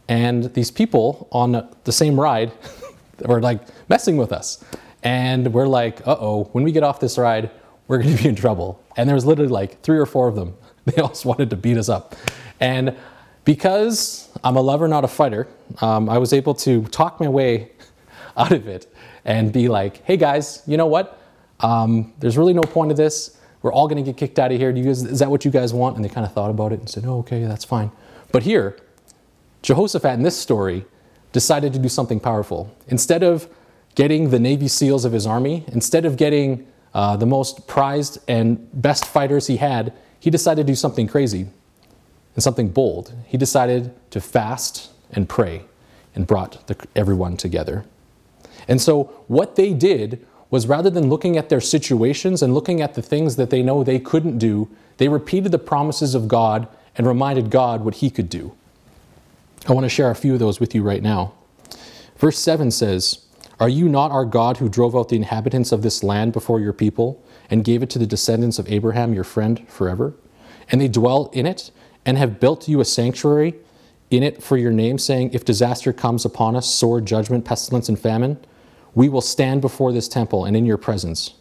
and 0.10 0.54
these 0.54 0.70
people 0.70 1.30
on 1.32 1.66
the 1.86 1.92
same 1.92 2.20
ride 2.20 2.52
were 3.26 3.42
like 3.42 3.62
messing 3.88 4.18
with 4.18 4.34
us. 4.34 4.62
And 5.02 5.54
we're 5.54 5.68
like, 5.68 6.06
uh 6.06 6.18
oh, 6.20 6.50
when 6.52 6.66
we 6.66 6.74
get 6.74 6.84
off 6.84 7.00
this 7.00 7.18
ride, 7.18 7.50
we're 7.88 8.00
gonna 8.00 8.18
be 8.22 8.28
in 8.28 8.36
trouble. 8.36 8.84
And 8.98 9.08
there 9.08 9.16
was 9.16 9.26
literally 9.26 9.52
like 9.52 9.82
three 9.82 9.98
or 9.98 10.06
four 10.06 10.28
of 10.28 10.36
them. 10.36 10.56
They 10.86 11.02
all 11.02 11.14
wanted 11.24 11.52
to 11.52 11.56
beat 11.56 11.78
us 11.78 11.88
up. 11.88 12.16
And 12.60 12.98
because 13.46 14.28
I'm 14.44 14.56
a 14.56 14.62
lover, 14.62 14.88
not 14.88 15.04
a 15.04 15.08
fighter, 15.08 15.48
um, 15.82 16.10
I 16.10 16.18
was 16.18 16.34
able 16.34 16.56
to 16.56 16.84
talk 16.86 17.20
my 17.20 17.28
way 17.28 17.72
out 18.40 18.52
of 18.52 18.68
it 18.68 18.92
and 19.26 19.52
be 19.52 19.68
like, 19.68 20.04
hey 20.06 20.18
guys, 20.18 20.64
you 20.66 20.78
know 20.78 20.88
what? 20.88 21.22
Um, 21.60 22.14
there's 22.20 22.38
really 22.38 22.54
no 22.54 22.62
point 22.62 22.90
to 22.90 22.96
this. 22.96 23.38
We're 23.62 23.74
all 23.74 23.88
going 23.88 24.04
to 24.04 24.10
get 24.10 24.18
kicked 24.18 24.40
out 24.40 24.52
of 24.52 24.58
here. 24.58 24.72
Do 24.72 24.80
you 24.80 24.86
guys, 24.86 25.04
is 25.04 25.20
that 25.20 25.30
what 25.30 25.44
you 25.44 25.52
guys 25.52 25.74
want? 25.74 25.98
And 25.98 26.06
they 26.06 26.10
kind 26.10 26.26
of 26.26 26.34
thought 26.34 26.50
about 26.50 26.72
it 26.72 26.80
and 26.80 26.90
said, 26.90 27.04
oh, 27.06 27.20
okay, 27.20 27.44
that's 27.44 27.66
fine. 27.66 27.92
But 28.32 28.44
here, 28.44 28.78
Jehoshaphat 29.62 30.14
in 30.14 30.24
this 30.24 30.38
story 30.38 30.86
decided 31.34 31.74
to 31.74 31.80
do 31.80 31.90
something 31.90 32.20
powerful. 32.20 32.74
Instead 32.88 33.22
of 33.22 33.50
getting 33.96 34.30
the 34.30 34.40
Navy 34.40 34.70
SEALs 34.70 35.04
of 35.04 35.12
his 35.12 35.28
army, 35.28 35.66
instead 35.68 36.06
of 36.06 36.16
getting 36.16 36.66
uh, 36.94 37.18
the 37.18 37.26
most 37.26 37.68
prized 37.68 38.20
and 38.28 38.70
best 38.82 39.06
fighters 39.06 39.48
he 39.48 39.58
had, 39.58 39.94
he 40.20 40.30
decided 40.30 40.66
to 40.66 40.72
do 40.72 40.76
something 40.76 41.08
crazy 41.08 41.48
and 42.36 42.44
something 42.44 42.70
bold. 42.70 43.14
He 43.28 43.38
decided 43.38 43.94
to 44.12 44.22
fast 44.22 44.92
and 45.12 45.28
pray 45.28 45.66
and 46.16 46.26
brought 46.26 46.66
the, 46.68 46.78
everyone 46.96 47.36
together. 47.36 47.84
And 48.70 48.80
so, 48.80 49.06
what 49.28 49.56
they 49.56 49.74
did 49.74 50.26
was 50.52 50.68
rather 50.68 50.90
than 50.90 51.10
looking 51.10 51.38
at 51.38 51.50
their 51.50 51.60
situations 51.60 52.42
and 52.42 52.54
looking 52.54 52.82
at 52.82 52.94
the 52.94 53.02
things 53.02 53.36
that 53.36 53.50
they 53.50 53.62
know 53.62 53.84
they 53.84 54.00
couldn't 54.00 54.38
do, 54.38 54.70
they 54.98 55.10
repeated 55.10 55.52
the 55.52 55.60
promises 55.60 56.16
of 56.16 56.28
God 56.28 56.68
and 56.96 57.08
reminded 57.08 57.50
God 57.50 57.84
what 57.84 57.96
He 57.96 58.10
could 58.10 58.30
do. 58.30 58.54
I 59.68 59.74
want 59.74 59.86
to 59.86 59.90
share 59.90 60.12
a 60.12 60.16
few 60.16 60.34
of 60.34 60.40
those 60.40 60.60
with 60.60 60.74
you 60.74 60.84
right 60.84 61.04
now. 61.04 61.34
Verse 62.18 62.38
7 62.38 62.70
says, 62.70 63.26
Are 63.60 63.70
you 63.70 63.90
not 63.90 64.12
our 64.12 64.26
God 64.26 64.58
who 64.58 64.70
drove 64.70 64.96
out 64.96 65.10
the 65.10 65.16
inhabitants 65.16 65.72
of 65.72 65.82
this 65.82 66.04
land 66.04 66.32
before 66.32 66.60
your 66.60 66.74
people 66.74 67.24
and 67.50 67.64
gave 67.64 67.82
it 67.82 67.90
to 67.92 68.00
the 68.00 68.08
descendants 68.08 68.60
of 68.60 68.72
Abraham, 68.72 69.14
your 69.14 69.24
friend, 69.24 69.68
forever? 69.68 70.14
And 70.72 70.80
they 70.80 70.88
dwell 70.88 71.32
in 71.34 71.46
it 71.46 71.72
and 72.06 72.18
have 72.18 72.40
built 72.40 72.68
you 72.68 72.80
a 72.80 72.86
sanctuary 72.86 73.56
in 74.12 74.24
it 74.24 74.42
for 74.42 74.58
your 74.58 74.72
name, 74.72 74.98
saying, 74.98 75.32
If 75.34 75.46
disaster 75.46 75.92
comes 75.92 76.26
upon 76.26 76.56
us, 76.56 76.72
sword, 76.74 77.06
judgment, 77.06 77.46
pestilence, 77.46 77.90
and 77.90 78.00
famine, 78.00 78.38
we 78.96 79.10
will 79.10 79.22
stand 79.22 79.62
before 79.62 79.92
this 79.92 80.08
temple 80.08 80.46
and 80.46 80.56
in 80.56 80.66
your 80.66 80.78
presence. 80.78 81.34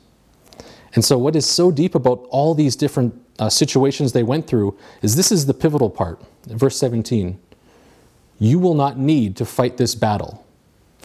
And 0.94 1.04
so, 1.04 1.18
what 1.18 1.36
is 1.36 1.46
so 1.46 1.70
deep 1.70 1.94
about 1.94 2.26
all 2.30 2.54
these 2.54 2.76
different 2.76 3.14
uh, 3.38 3.48
situations 3.48 4.12
they 4.12 4.22
went 4.22 4.46
through 4.46 4.76
is 5.02 5.16
this 5.16 5.30
is 5.30 5.46
the 5.46 5.54
pivotal 5.54 5.90
part. 5.90 6.20
Verse 6.46 6.76
17 6.78 7.38
You 8.38 8.58
will 8.58 8.74
not 8.74 8.98
need 8.98 9.36
to 9.36 9.44
fight 9.44 9.76
this 9.76 9.94
battle, 9.94 10.44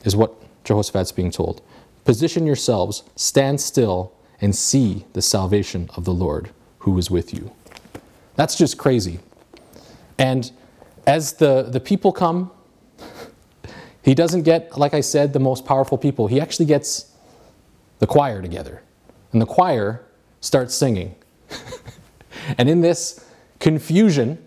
is 0.03 0.15
what 0.15 0.33
Jehoshaphat's 0.63 1.11
being 1.11 1.31
told. 1.31 1.61
Position 2.05 2.45
yourselves, 2.45 3.03
stand 3.15 3.61
still, 3.61 4.13
and 4.41 4.55
see 4.55 5.05
the 5.13 5.21
salvation 5.21 5.89
of 5.95 6.05
the 6.05 6.13
Lord 6.13 6.49
who 6.79 6.97
is 6.97 7.09
with 7.09 7.33
you. 7.33 7.51
That's 8.35 8.55
just 8.55 8.77
crazy. 8.77 9.19
And 10.17 10.51
as 11.07 11.33
the, 11.33 11.63
the 11.63 11.79
people 11.79 12.11
come, 12.11 12.51
he 14.03 14.13
doesn't 14.13 14.43
get, 14.43 14.77
like 14.77 14.93
I 14.93 15.01
said, 15.01 15.33
the 15.33 15.39
most 15.39 15.65
powerful 15.65 15.97
people. 15.97 16.27
He 16.27 16.39
actually 16.39 16.65
gets 16.65 17.11
the 17.99 18.07
choir 18.07 18.41
together. 18.41 18.83
And 19.31 19.41
the 19.41 19.45
choir 19.45 20.03
starts 20.41 20.75
singing. 20.75 21.15
and 22.57 22.69
in 22.69 22.81
this 22.81 23.25
confusion, 23.59 24.45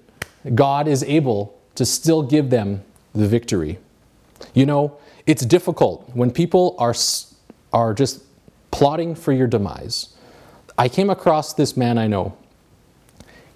God 0.54 0.86
is 0.86 1.02
able 1.04 1.58
to 1.75 1.86
still 1.86 2.22
give 2.22 2.50
them 2.50 2.84
the 3.14 3.26
victory. 3.26 3.78
You 4.52 4.66
know, 4.66 4.98
it's 5.26 5.44
difficult 5.44 6.08
when 6.14 6.30
people 6.30 6.76
are, 6.78 6.94
are 7.72 7.94
just 7.94 8.22
plotting 8.70 9.14
for 9.14 9.32
your 9.32 9.46
demise. 9.46 10.14
I 10.76 10.90
came 10.90 11.08
across 11.08 11.54
this 11.54 11.78
man 11.78 11.96
I 11.96 12.06
know. 12.06 12.36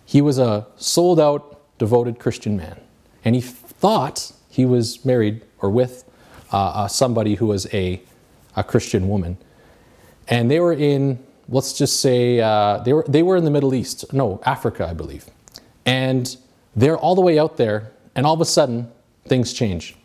He 0.06 0.22
was 0.22 0.38
a 0.38 0.66
sold 0.76 1.20
out, 1.20 1.60
devoted 1.78 2.18
Christian 2.18 2.56
man. 2.56 2.80
And 3.22 3.34
he 3.34 3.42
thought 3.42 4.32
he 4.50 4.66
was 4.66 5.04
married 5.04 5.42
or 5.60 5.70
with 5.70 6.04
uh, 6.52 6.56
uh, 6.56 6.88
somebody 6.88 7.36
who 7.36 7.46
was 7.46 7.72
a, 7.72 8.02
a 8.56 8.64
Christian 8.64 9.08
woman. 9.08 9.38
And 10.28 10.50
they 10.50 10.60
were 10.60 10.72
in, 10.72 11.24
let's 11.48 11.72
just 11.72 12.00
say, 12.00 12.40
uh, 12.40 12.78
they, 12.78 12.92
were, 12.92 13.04
they 13.08 13.22
were 13.22 13.36
in 13.36 13.44
the 13.44 13.50
Middle 13.50 13.74
East, 13.74 14.12
no, 14.12 14.40
Africa, 14.44 14.86
I 14.86 14.92
believe. 14.92 15.26
And 15.86 16.36
they're 16.76 16.98
all 16.98 17.14
the 17.14 17.20
way 17.20 17.38
out 17.38 17.56
there, 17.56 17.92
and 18.14 18.26
all 18.26 18.34
of 18.34 18.40
a 18.40 18.44
sudden, 18.44 18.90
things 19.26 19.52
change. 19.52 19.96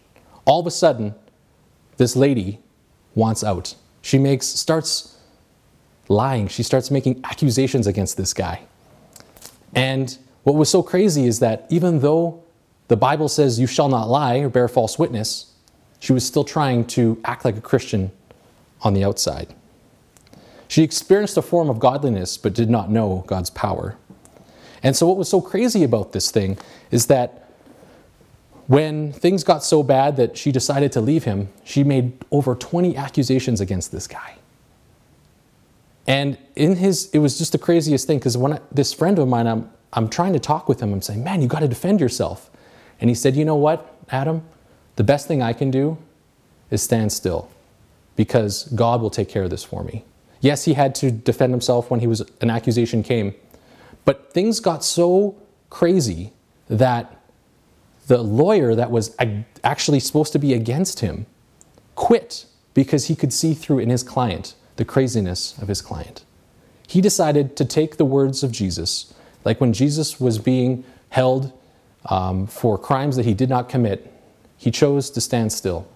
All 0.46 0.60
of 0.60 0.68
a 0.68 0.72
sudden, 0.72 1.16
this 1.98 2.16
lady 2.16 2.60
wants 3.16 3.44
out. 3.44 3.76
She 4.02 4.20
makes, 4.20 4.46
starts 4.46 5.18
lying. 6.08 6.48
She 6.48 6.62
starts 6.62 6.92
making 6.92 7.22
accusations 7.24 7.88
against 7.88 8.18
this 8.18 8.34
guy. 8.34 8.62
And 9.74 10.18
what 10.44 10.56
was 10.56 10.70
so 10.70 10.84
crazy 10.84 11.26
is 11.26 11.40
that 11.40 11.66
even 11.70 12.00
though 12.00 12.44
the 12.88 12.98
Bible 12.98 13.30
says, 13.30 13.60
You 13.60 13.68
shall 13.68 13.90
not 13.90 14.10
lie 14.10 14.38
or 14.38 14.50
bear 14.50 14.68
false 14.68 15.00
witness. 15.00 15.54
She 16.00 16.14
was 16.14 16.26
still 16.26 16.44
trying 16.44 16.86
to 16.88 17.20
act 17.26 17.46
like 17.46 17.58
a 17.58 17.62
Christian 17.62 18.12
on 18.82 18.94
the 18.94 19.04
outside. 19.04 19.54
She 20.68 20.84
experienced 20.84 21.38
a 21.38 21.42
form 21.42 21.70
of 21.70 21.80
godliness 21.80 22.38
but 22.38 22.54
did 22.54 22.70
not 22.70 22.90
know 22.90 23.24
God's 23.28 23.50
power. 23.50 23.98
And 24.84 24.96
so, 24.96 25.08
what 25.08 25.18
was 25.18 25.30
so 25.30 25.42
crazy 25.42 25.84
about 25.84 26.12
this 26.12 26.30
thing 26.32 26.58
is 26.92 27.08
that 27.08 27.50
when 28.68 29.14
things 29.14 29.44
got 29.44 29.64
so 29.64 29.84
bad 29.84 30.18
that 30.18 30.38
she 30.38 30.52
decided 30.52 30.92
to 30.94 31.02
leave 31.02 31.24
him, 31.24 31.50
she 31.64 31.84
made 31.84 32.14
over 32.32 32.56
20 32.56 32.98
accusations 32.98 33.62
against 33.62 33.92
this 33.92 34.08
guy. 34.08 34.36
And 36.08 36.38
in 36.56 36.76
his, 36.76 37.10
it 37.12 37.20
was 37.20 37.38
just 37.38 37.52
the 37.52 37.58
craziest 37.58 38.08
thing 38.08 38.20
because 38.20 38.38
when 38.38 38.54
I, 38.54 38.60
this 38.72 38.94
friend 38.94 39.18
of 39.20 39.28
mine, 39.28 39.48
I'm, 39.48 39.72
I'm 39.94 40.10
trying 40.10 40.34
to 40.34 40.40
talk 40.40 40.68
with 40.68 40.82
him, 40.82 40.94
I'm 40.94 41.02
saying, 41.02 41.24
man, 41.24 41.42
you 41.42 41.48
got 41.48 41.60
to 41.60 41.68
defend 41.68 42.00
yourself. 42.00 42.50
And 43.00 43.10
he 43.10 43.16
said, 43.16 43.36
You 43.36 43.46
know 43.46 43.56
what, 43.56 43.96
Adam? 44.10 44.44
The 44.96 45.04
best 45.04 45.28
thing 45.28 45.42
I 45.42 45.54
can 45.54 45.72
do 45.72 45.98
is 46.70 46.82
stand 46.82 47.12
still 47.12 47.50
because 48.16 48.64
God 48.70 49.02
will 49.02 49.10
take 49.10 49.30
care 49.30 49.44
of 49.44 49.50
this 49.50 49.64
for 49.64 49.84
me. 49.84 50.06
Yes, 50.40 50.66
he 50.66 50.74
had 50.74 50.96
to 50.96 51.12
defend 51.12 51.52
himself 51.52 51.90
when 51.90 52.00
he 52.00 52.08
was 52.08 52.22
an 52.42 52.50
accusation 52.50 53.04
came, 53.04 53.34
but 54.06 54.34
things 54.34 54.60
got 54.60 54.84
so 54.84 55.36
crazy 55.70 56.32
that 56.70 57.22
the 58.08 58.20
lawyer 58.20 58.76
that 58.76 58.92
was 58.92 59.16
actually 59.64 60.00
supposed 60.00 60.32
to 60.34 60.40
be 60.40 60.54
against 60.54 61.00
him 61.00 61.26
quit 61.96 62.46
because 62.74 63.08
he 63.08 63.16
could 63.16 63.34
see 63.34 63.54
through 63.54 63.80
in 63.80 63.90
his 63.90 64.04
client 64.04 64.54
the 64.76 64.86
craziness 64.86 65.58
of 65.58 65.68
his 65.68 65.82
client. 65.82 66.24
He 66.88 67.02
decided 67.02 67.56
to 67.58 67.66
take 67.66 67.98
the 67.98 68.06
words 68.06 68.44
of 68.44 68.52
Jesus, 68.52 69.14
like 69.44 69.60
when 69.60 69.74
Jesus 69.74 70.20
was 70.20 70.38
being 70.38 70.84
held 71.10 71.52
um, 72.06 72.48
for 72.48 72.78
crimes 72.78 73.16
that 73.16 73.26
he 73.26 73.34
did 73.34 73.50
not 73.50 73.70
commit, 73.70 74.12
he 74.58 74.72
chose 74.72 75.10
to 75.12 75.22
stand 75.22 75.52
still, 75.52 75.88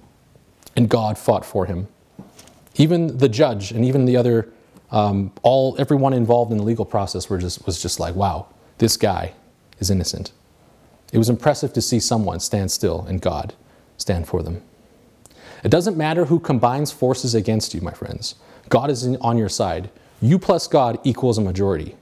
and 0.75 0.89
God 0.89 1.17
fought 1.17 1.45
for 1.45 1.65
him. 1.65 1.87
Even 2.75 3.17
the 3.17 3.29
judge 3.29 3.71
and 3.71 3.83
even 3.83 4.05
the 4.05 4.15
other, 4.17 4.49
um, 4.91 5.31
all 5.43 5.75
everyone 5.79 6.13
involved 6.13 6.51
in 6.51 6.57
the 6.57 6.63
legal 6.63 6.85
process 6.85 7.29
were 7.29 7.37
just, 7.37 7.65
was 7.65 7.81
just 7.81 7.99
like, 7.99 8.15
wow, 8.15 8.47
this 8.77 8.97
guy 8.97 9.33
is 9.79 9.89
innocent. 9.89 10.31
It 11.11 11.17
was 11.17 11.29
impressive 11.29 11.73
to 11.73 11.81
see 11.81 11.99
someone 11.99 12.39
stand 12.39 12.71
still 12.71 13.05
and 13.07 13.21
God 13.21 13.53
stand 13.97 14.27
for 14.27 14.43
them. 14.43 14.61
It 15.63 15.69
doesn't 15.69 15.97
matter 15.97 16.25
who 16.25 16.39
combines 16.39 16.91
forces 16.91 17.35
against 17.35 17.73
you, 17.73 17.81
my 17.81 17.91
friends. 17.91 18.35
God 18.69 18.89
is 18.89 19.03
in, 19.03 19.17
on 19.17 19.37
your 19.37 19.49
side. 19.49 19.89
You 20.21 20.39
plus 20.39 20.67
God 20.67 20.99
equals 21.03 21.37
a 21.37 21.41
majority. 21.41 21.95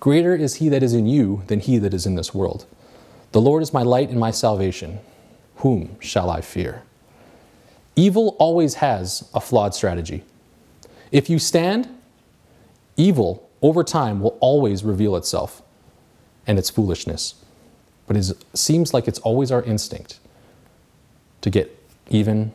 Greater 0.00 0.34
is 0.34 0.56
he 0.56 0.68
that 0.68 0.82
is 0.82 0.94
in 0.94 1.06
you 1.06 1.42
than 1.46 1.60
he 1.60 1.78
that 1.78 1.94
is 1.94 2.06
in 2.06 2.16
this 2.16 2.34
world. 2.34 2.66
The 3.32 3.40
Lord 3.40 3.62
is 3.62 3.72
my 3.72 3.82
light 3.82 4.08
and 4.08 4.18
my 4.18 4.30
salvation. 4.30 4.98
Whom 5.56 5.98
shall 6.00 6.30
I 6.30 6.40
fear? 6.40 6.82
Evil 7.94 8.36
always 8.38 8.74
has 8.74 9.28
a 9.34 9.40
flawed 9.40 9.74
strategy. 9.74 10.22
If 11.10 11.30
you 11.30 11.38
stand, 11.38 11.88
evil 12.96 13.48
over 13.62 13.82
time 13.82 14.20
will 14.20 14.36
always 14.40 14.84
reveal 14.84 15.16
itself 15.16 15.62
and 16.46 16.58
its 16.58 16.70
foolishness. 16.70 17.34
But 18.06 18.16
it 18.16 18.32
seems 18.54 18.94
like 18.94 19.08
it's 19.08 19.18
always 19.20 19.50
our 19.50 19.62
instinct 19.62 20.18
to 21.40 21.50
get 21.50 21.76
even 22.08 22.52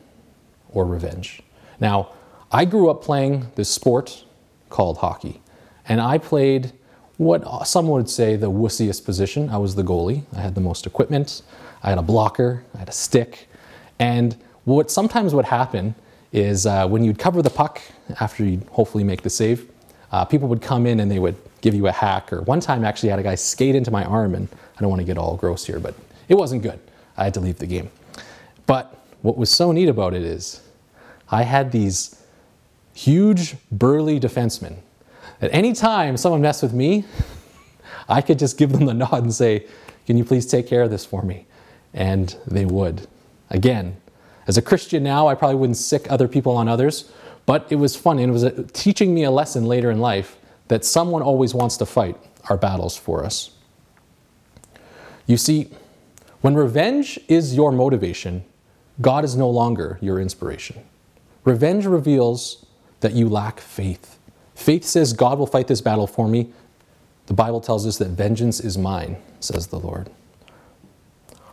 or 0.70 0.84
revenge. 0.86 1.42
Now, 1.80 2.10
I 2.50 2.64
grew 2.64 2.88
up 2.90 3.02
playing 3.02 3.48
this 3.54 3.68
sport 3.68 4.24
called 4.68 4.98
hockey, 4.98 5.40
and 5.88 6.00
I 6.00 6.18
played 6.18 6.72
what 7.18 7.66
some 7.66 7.88
would 7.88 8.08
say 8.08 8.36
the 8.36 8.50
wussiest 8.50 9.04
position. 9.04 9.48
I 9.50 9.58
was 9.58 9.74
the 9.74 9.82
goalie. 9.82 10.22
I 10.34 10.40
had 10.40 10.54
the 10.54 10.60
most 10.60 10.86
equipment. 10.86 11.42
I 11.82 11.90
had 11.90 11.98
a 11.98 12.02
blocker. 12.02 12.64
I 12.74 12.78
had 12.78 12.88
a 12.88 12.92
stick. 12.92 13.48
And 13.98 14.36
what 14.64 14.90
sometimes 14.90 15.34
would 15.34 15.44
happen 15.44 15.94
is 16.32 16.66
uh, 16.66 16.88
when 16.88 17.04
you'd 17.04 17.18
cover 17.18 17.42
the 17.42 17.50
puck 17.50 17.80
after 18.20 18.44
you'd 18.44 18.64
hopefully 18.68 19.04
make 19.04 19.22
the 19.22 19.30
save, 19.30 19.70
uh, 20.12 20.24
people 20.24 20.48
would 20.48 20.62
come 20.62 20.86
in 20.86 21.00
and 21.00 21.10
they 21.10 21.18
would 21.18 21.36
give 21.60 21.74
you 21.74 21.86
a 21.86 21.92
hack. 21.92 22.32
Or 22.32 22.42
one 22.42 22.60
time, 22.60 22.84
actually, 22.84 23.10
had 23.10 23.18
a 23.18 23.22
guy 23.22 23.34
skate 23.34 23.74
into 23.74 23.90
my 23.90 24.04
arm, 24.04 24.34
and 24.34 24.48
I 24.76 24.80
don't 24.80 24.90
want 24.90 25.00
to 25.00 25.06
get 25.06 25.18
all 25.18 25.36
gross 25.36 25.66
here, 25.66 25.78
but 25.78 25.94
it 26.28 26.34
wasn't 26.34 26.62
good. 26.62 26.78
I 27.16 27.24
had 27.24 27.34
to 27.34 27.40
leave 27.40 27.58
the 27.58 27.66
game. 27.66 27.90
But 28.66 28.98
what 29.22 29.36
was 29.36 29.50
so 29.50 29.72
neat 29.72 29.88
about 29.88 30.14
it 30.14 30.22
is 30.22 30.60
I 31.30 31.42
had 31.42 31.72
these 31.72 32.22
huge, 32.94 33.56
burly 33.70 34.20
defensemen 34.20 34.76
at 35.42 35.52
any 35.52 35.72
time 35.72 36.16
someone 36.16 36.40
messed 36.40 36.62
with 36.62 36.72
me, 36.72 37.04
I 38.08 38.22
could 38.22 38.38
just 38.38 38.56
give 38.56 38.72
them 38.72 38.86
the 38.86 38.94
nod 38.94 39.22
and 39.22 39.34
say, 39.34 39.66
Can 40.06 40.16
you 40.16 40.24
please 40.24 40.46
take 40.46 40.66
care 40.66 40.82
of 40.82 40.90
this 40.90 41.04
for 41.04 41.22
me? 41.22 41.46
And 41.92 42.34
they 42.46 42.64
would. 42.64 43.06
Again, 43.50 43.96
as 44.46 44.56
a 44.56 44.62
Christian 44.62 45.02
now, 45.02 45.28
I 45.28 45.34
probably 45.34 45.56
wouldn't 45.56 45.76
sick 45.76 46.10
other 46.10 46.26
people 46.26 46.56
on 46.56 46.68
others, 46.68 47.10
but 47.44 47.66
it 47.70 47.76
was 47.76 47.96
fun 47.96 48.18
and 48.18 48.30
it 48.30 48.32
was 48.32 48.42
a, 48.42 48.62
teaching 48.64 49.14
me 49.14 49.24
a 49.24 49.30
lesson 49.30 49.66
later 49.66 49.90
in 49.90 49.98
life 49.98 50.36
that 50.68 50.84
someone 50.84 51.22
always 51.22 51.54
wants 51.54 51.76
to 51.76 51.86
fight 51.86 52.16
our 52.48 52.56
battles 52.56 52.96
for 52.96 53.24
us. 53.24 53.50
You 55.26 55.36
see, 55.36 55.70
when 56.40 56.54
revenge 56.54 57.20
is 57.28 57.54
your 57.54 57.70
motivation, 57.72 58.44
God 59.00 59.24
is 59.24 59.36
no 59.36 59.48
longer 59.48 59.98
your 60.00 60.20
inspiration. 60.20 60.82
Revenge 61.44 61.86
reveals 61.86 62.66
that 63.00 63.12
you 63.12 63.28
lack 63.28 63.60
faith. 63.60 64.18
Faith 64.62 64.84
says, 64.84 65.12
God 65.12 65.40
will 65.40 65.48
fight 65.48 65.66
this 65.66 65.80
battle 65.80 66.06
for 66.06 66.28
me. 66.28 66.52
The 67.26 67.34
Bible 67.34 67.60
tells 67.60 67.84
us 67.84 67.98
that 67.98 68.10
vengeance 68.10 68.60
is 68.60 68.78
mine, 68.78 69.16
says 69.40 69.66
the 69.66 69.78
Lord. 69.80 70.08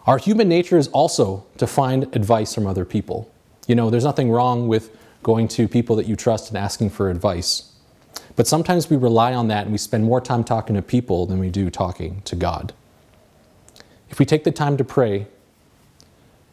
Our 0.05 0.19
human 0.19 0.47
nature 0.47 0.77
is 0.77 0.89
also 0.89 1.43
to 1.57 1.65
find 1.65 2.03
advice 2.15 2.53
from 2.53 2.67
other 2.67 2.85
people. 2.85 3.31
You 3.67 3.73
know, 3.73 3.89
there's 3.89 4.03
nothing 4.03 4.29
wrong 4.29 4.67
with 4.67 4.95
going 5.23 5.47
to 5.49 5.67
people 5.67 5.95
that 5.95 6.05
you 6.05 6.15
trust 6.15 6.49
and 6.49 6.57
asking 6.57 6.91
for 6.91 7.09
advice. 7.09 7.73
But 8.35 8.45
sometimes 8.45 8.91
we 8.91 8.95
rely 8.95 9.33
on 9.33 9.47
that 9.47 9.63
and 9.63 9.71
we 9.71 9.79
spend 9.79 10.03
more 10.03 10.21
time 10.21 10.43
talking 10.43 10.75
to 10.75 10.81
people 10.83 11.25
than 11.25 11.39
we 11.39 11.49
do 11.49 11.71
talking 11.71 12.21
to 12.25 12.35
God. 12.35 12.73
If 14.11 14.19
we 14.19 14.25
take 14.25 14.43
the 14.43 14.51
time 14.51 14.77
to 14.77 14.83
pray 14.83 15.25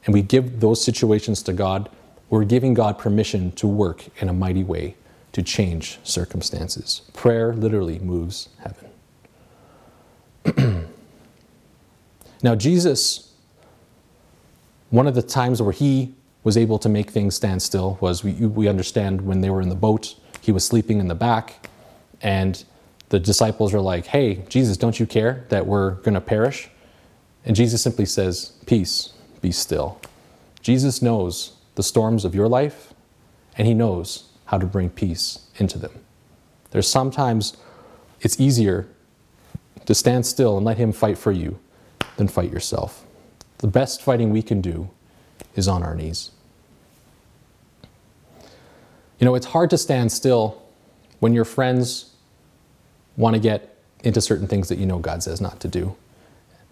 and 0.06 0.14
we 0.14 0.22
give 0.22 0.60
those 0.60 0.82
situations 0.82 1.42
to 1.42 1.52
God, 1.52 1.90
we're 2.30 2.44
giving 2.44 2.72
God 2.72 2.96
permission 2.98 3.52
to 3.52 3.66
work 3.66 4.04
in 4.22 4.30
a 4.30 4.32
mighty 4.32 4.64
way 4.64 4.96
to 5.36 5.42
change 5.42 5.98
circumstances. 6.02 7.02
Prayer 7.12 7.52
literally 7.52 7.98
moves 7.98 8.48
heaven. 10.46 10.88
now, 12.42 12.54
Jesus, 12.54 13.34
one 14.88 15.06
of 15.06 15.14
the 15.14 15.20
times 15.20 15.60
where 15.60 15.74
he 15.74 16.14
was 16.42 16.56
able 16.56 16.78
to 16.78 16.88
make 16.88 17.10
things 17.10 17.34
stand 17.34 17.60
still 17.60 17.98
was 18.00 18.24
we, 18.24 18.32
we 18.32 18.66
understand 18.66 19.20
when 19.20 19.42
they 19.42 19.50
were 19.50 19.60
in 19.60 19.68
the 19.68 19.74
boat, 19.74 20.14
he 20.40 20.52
was 20.52 20.64
sleeping 20.64 21.00
in 21.00 21.08
the 21.08 21.14
back, 21.14 21.68
and 22.22 22.64
the 23.10 23.20
disciples 23.20 23.74
are 23.74 23.80
like, 23.80 24.06
Hey, 24.06 24.36
Jesus, 24.48 24.78
don't 24.78 24.98
you 24.98 25.04
care 25.04 25.44
that 25.50 25.66
we're 25.66 25.96
going 25.96 26.14
to 26.14 26.20
perish? 26.22 26.70
And 27.44 27.54
Jesus 27.54 27.82
simply 27.82 28.06
says, 28.06 28.52
Peace, 28.64 29.12
be 29.42 29.52
still. 29.52 30.00
Jesus 30.62 31.02
knows 31.02 31.58
the 31.74 31.82
storms 31.82 32.24
of 32.24 32.34
your 32.34 32.48
life, 32.48 32.94
and 33.58 33.68
he 33.68 33.74
knows 33.74 34.25
how 34.46 34.58
to 34.58 34.66
bring 34.66 34.90
peace 34.90 35.46
into 35.56 35.78
them. 35.78 35.92
There's 36.70 36.88
sometimes 36.88 37.56
it's 38.20 38.40
easier 38.40 38.88
to 39.84 39.94
stand 39.94 40.26
still 40.26 40.56
and 40.56 40.66
let 40.66 40.78
him 40.78 40.92
fight 40.92 41.18
for 41.18 41.32
you 41.32 41.58
than 42.16 42.28
fight 42.28 42.52
yourself. 42.52 43.04
The 43.58 43.66
best 43.66 44.02
fighting 44.02 44.30
we 44.30 44.42
can 44.42 44.60
do 44.60 44.90
is 45.54 45.68
on 45.68 45.82
our 45.82 45.94
knees. 45.94 46.30
You 49.18 49.24
know, 49.24 49.34
it's 49.34 49.46
hard 49.46 49.70
to 49.70 49.78
stand 49.78 50.12
still 50.12 50.62
when 51.20 51.32
your 51.32 51.44
friends 51.44 52.12
want 53.16 53.34
to 53.34 53.40
get 53.40 53.76
into 54.04 54.20
certain 54.20 54.46
things 54.46 54.68
that 54.68 54.78
you 54.78 54.86
know 54.86 54.98
God 54.98 55.22
says 55.22 55.40
not 55.40 55.60
to 55.60 55.68
do. 55.68 55.96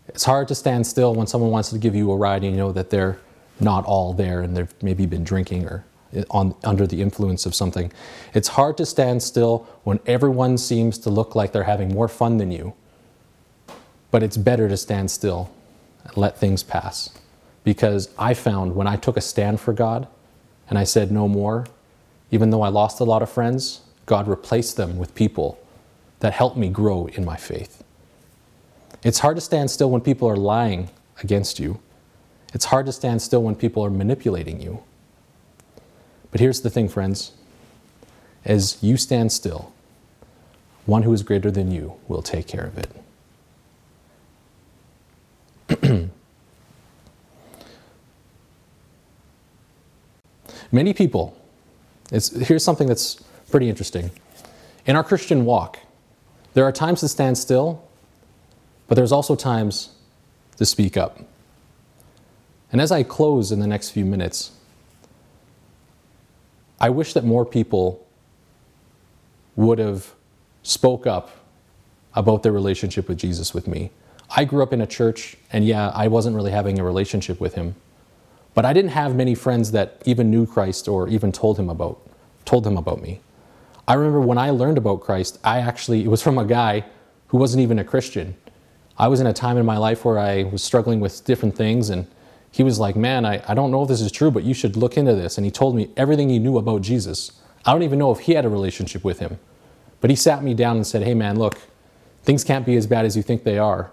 It's 0.08 0.24
hard 0.24 0.48
to 0.48 0.54
stand 0.54 0.86
still 0.86 1.14
when 1.14 1.26
someone 1.26 1.50
wants 1.50 1.70
to 1.70 1.78
give 1.78 1.94
you 1.94 2.10
a 2.12 2.16
ride 2.16 2.42
and 2.42 2.52
you 2.52 2.58
know 2.58 2.72
that 2.72 2.90
they're 2.90 3.18
not 3.60 3.84
all 3.86 4.12
there 4.12 4.42
and 4.42 4.56
they've 4.56 4.82
maybe 4.82 5.06
been 5.06 5.24
drinking 5.24 5.64
or 5.64 5.84
on, 6.30 6.54
under 6.64 6.86
the 6.86 7.02
influence 7.02 7.46
of 7.46 7.54
something. 7.54 7.92
It's 8.32 8.48
hard 8.48 8.76
to 8.78 8.86
stand 8.86 9.22
still 9.22 9.66
when 9.84 10.00
everyone 10.06 10.58
seems 10.58 10.98
to 10.98 11.10
look 11.10 11.34
like 11.34 11.52
they're 11.52 11.64
having 11.64 11.92
more 11.92 12.08
fun 12.08 12.38
than 12.38 12.50
you. 12.50 12.74
But 14.10 14.22
it's 14.22 14.36
better 14.36 14.68
to 14.68 14.76
stand 14.76 15.10
still 15.10 15.50
and 16.04 16.16
let 16.16 16.38
things 16.38 16.62
pass. 16.62 17.10
Because 17.64 18.08
I 18.18 18.34
found 18.34 18.76
when 18.76 18.86
I 18.86 18.96
took 18.96 19.16
a 19.16 19.20
stand 19.20 19.60
for 19.60 19.72
God 19.72 20.06
and 20.68 20.78
I 20.78 20.84
said 20.84 21.10
no 21.10 21.28
more, 21.28 21.66
even 22.30 22.50
though 22.50 22.62
I 22.62 22.68
lost 22.68 23.00
a 23.00 23.04
lot 23.04 23.22
of 23.22 23.30
friends, 23.30 23.80
God 24.06 24.28
replaced 24.28 24.76
them 24.76 24.98
with 24.98 25.14
people 25.14 25.58
that 26.20 26.32
helped 26.32 26.56
me 26.56 26.68
grow 26.68 27.06
in 27.06 27.24
my 27.24 27.36
faith. 27.36 27.82
It's 29.02 29.18
hard 29.18 29.36
to 29.36 29.40
stand 29.40 29.70
still 29.70 29.90
when 29.90 30.00
people 30.00 30.28
are 30.28 30.36
lying 30.36 30.90
against 31.22 31.58
you. 31.58 31.80
It's 32.54 32.66
hard 32.66 32.86
to 32.86 32.92
stand 32.92 33.20
still 33.20 33.42
when 33.42 33.54
people 33.54 33.84
are 33.84 33.90
manipulating 33.90 34.60
you. 34.60 34.82
But 36.34 36.40
here's 36.40 36.62
the 36.62 36.68
thing, 36.68 36.88
friends 36.88 37.30
as 38.44 38.82
you 38.82 38.96
stand 38.96 39.30
still, 39.30 39.72
one 40.84 41.04
who 41.04 41.12
is 41.12 41.22
greater 41.22 41.48
than 41.48 41.70
you 41.70 41.94
will 42.08 42.22
take 42.22 42.48
care 42.48 42.64
of 42.64 42.76
it. 45.78 46.10
Many 50.72 50.92
people, 50.92 51.40
here's 52.10 52.64
something 52.64 52.88
that's 52.88 53.22
pretty 53.48 53.68
interesting. 53.68 54.10
In 54.86 54.96
our 54.96 55.04
Christian 55.04 55.44
walk, 55.44 55.78
there 56.54 56.64
are 56.64 56.72
times 56.72 56.98
to 56.98 57.08
stand 57.08 57.38
still, 57.38 57.80
but 58.88 58.96
there's 58.96 59.12
also 59.12 59.36
times 59.36 59.90
to 60.56 60.66
speak 60.66 60.96
up. 60.96 61.20
And 62.72 62.80
as 62.80 62.90
I 62.90 63.04
close 63.04 63.52
in 63.52 63.60
the 63.60 63.68
next 63.68 63.90
few 63.90 64.04
minutes, 64.04 64.50
I 66.84 66.90
wish 66.90 67.14
that 67.14 67.24
more 67.24 67.46
people 67.46 68.06
would 69.56 69.78
have 69.78 70.12
spoke 70.62 71.06
up 71.06 71.30
about 72.14 72.42
their 72.42 72.52
relationship 72.52 73.08
with 73.08 73.16
Jesus 73.16 73.54
with 73.54 73.66
me. 73.66 73.90
I 74.28 74.44
grew 74.44 74.62
up 74.62 74.70
in 74.70 74.82
a 74.82 74.86
church, 74.86 75.38
and 75.50 75.64
yeah, 75.64 75.88
I 75.94 76.08
wasn't 76.08 76.36
really 76.36 76.50
having 76.50 76.78
a 76.78 76.84
relationship 76.84 77.40
with 77.40 77.54
him. 77.54 77.74
But 78.52 78.66
I 78.66 78.74
didn't 78.74 78.90
have 78.90 79.16
many 79.16 79.34
friends 79.34 79.72
that 79.72 80.02
even 80.04 80.30
knew 80.30 80.44
Christ 80.44 80.86
or 80.86 81.08
even 81.08 81.32
told 81.32 81.58
him 81.58 81.70
about 81.70 81.96
told 82.44 82.66
him 82.66 82.76
about 82.76 83.00
me. 83.00 83.20
I 83.88 83.94
remember 83.94 84.20
when 84.20 84.36
I 84.36 84.50
learned 84.50 84.76
about 84.76 85.00
Christ, 85.00 85.38
I 85.42 85.60
actually 85.60 86.04
it 86.04 86.08
was 86.08 86.20
from 86.20 86.36
a 86.36 86.44
guy 86.44 86.84
who 87.28 87.38
wasn't 87.38 87.62
even 87.62 87.78
a 87.78 87.84
Christian. 87.84 88.36
I 88.98 89.08
was 89.08 89.22
in 89.22 89.26
a 89.26 89.32
time 89.32 89.56
in 89.56 89.64
my 89.64 89.78
life 89.78 90.04
where 90.04 90.18
I 90.18 90.42
was 90.42 90.62
struggling 90.62 91.00
with 91.00 91.24
different 91.24 91.56
things 91.56 91.88
and 91.88 92.06
he 92.54 92.62
was 92.62 92.78
like, 92.78 92.94
Man, 92.94 93.26
I, 93.26 93.42
I 93.48 93.54
don't 93.54 93.72
know 93.72 93.82
if 93.82 93.88
this 93.88 94.00
is 94.00 94.12
true, 94.12 94.30
but 94.30 94.44
you 94.44 94.54
should 94.54 94.76
look 94.76 94.96
into 94.96 95.12
this. 95.16 95.36
And 95.36 95.44
he 95.44 95.50
told 95.50 95.74
me 95.74 95.90
everything 95.96 96.28
he 96.28 96.38
knew 96.38 96.56
about 96.56 96.82
Jesus. 96.82 97.32
I 97.64 97.72
don't 97.72 97.82
even 97.82 97.98
know 97.98 98.12
if 98.12 98.20
he 98.20 98.34
had 98.34 98.44
a 98.44 98.48
relationship 98.48 99.02
with 99.02 99.18
him. 99.18 99.40
But 100.00 100.10
he 100.10 100.14
sat 100.14 100.44
me 100.44 100.54
down 100.54 100.76
and 100.76 100.86
said, 100.86 101.02
Hey, 101.02 101.14
man, 101.14 101.36
look, 101.36 101.58
things 102.22 102.44
can't 102.44 102.64
be 102.64 102.76
as 102.76 102.86
bad 102.86 103.06
as 103.06 103.16
you 103.16 103.24
think 103.24 103.42
they 103.42 103.58
are. 103.58 103.90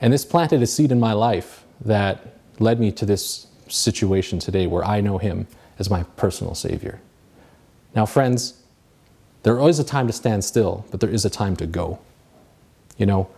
And 0.00 0.12
this 0.12 0.24
planted 0.24 0.62
a 0.62 0.66
seed 0.66 0.90
in 0.90 0.98
my 0.98 1.12
life 1.12 1.64
that 1.80 2.40
led 2.58 2.80
me 2.80 2.90
to 2.90 3.06
this 3.06 3.46
situation 3.68 4.40
today 4.40 4.66
where 4.66 4.84
I 4.84 5.00
know 5.00 5.18
him 5.18 5.46
as 5.78 5.88
my 5.88 6.02
personal 6.16 6.56
Savior. 6.56 7.00
Now, 7.94 8.04
friends, 8.04 8.64
there 9.44 9.54
is 9.54 9.60
always 9.60 9.78
a 9.78 9.84
time 9.84 10.08
to 10.08 10.12
stand 10.12 10.44
still, 10.44 10.84
but 10.90 10.98
there 10.98 11.10
is 11.10 11.24
a 11.24 11.30
time 11.30 11.54
to 11.56 11.66
go. 11.66 12.00
You 12.96 13.06
know, 13.06 13.30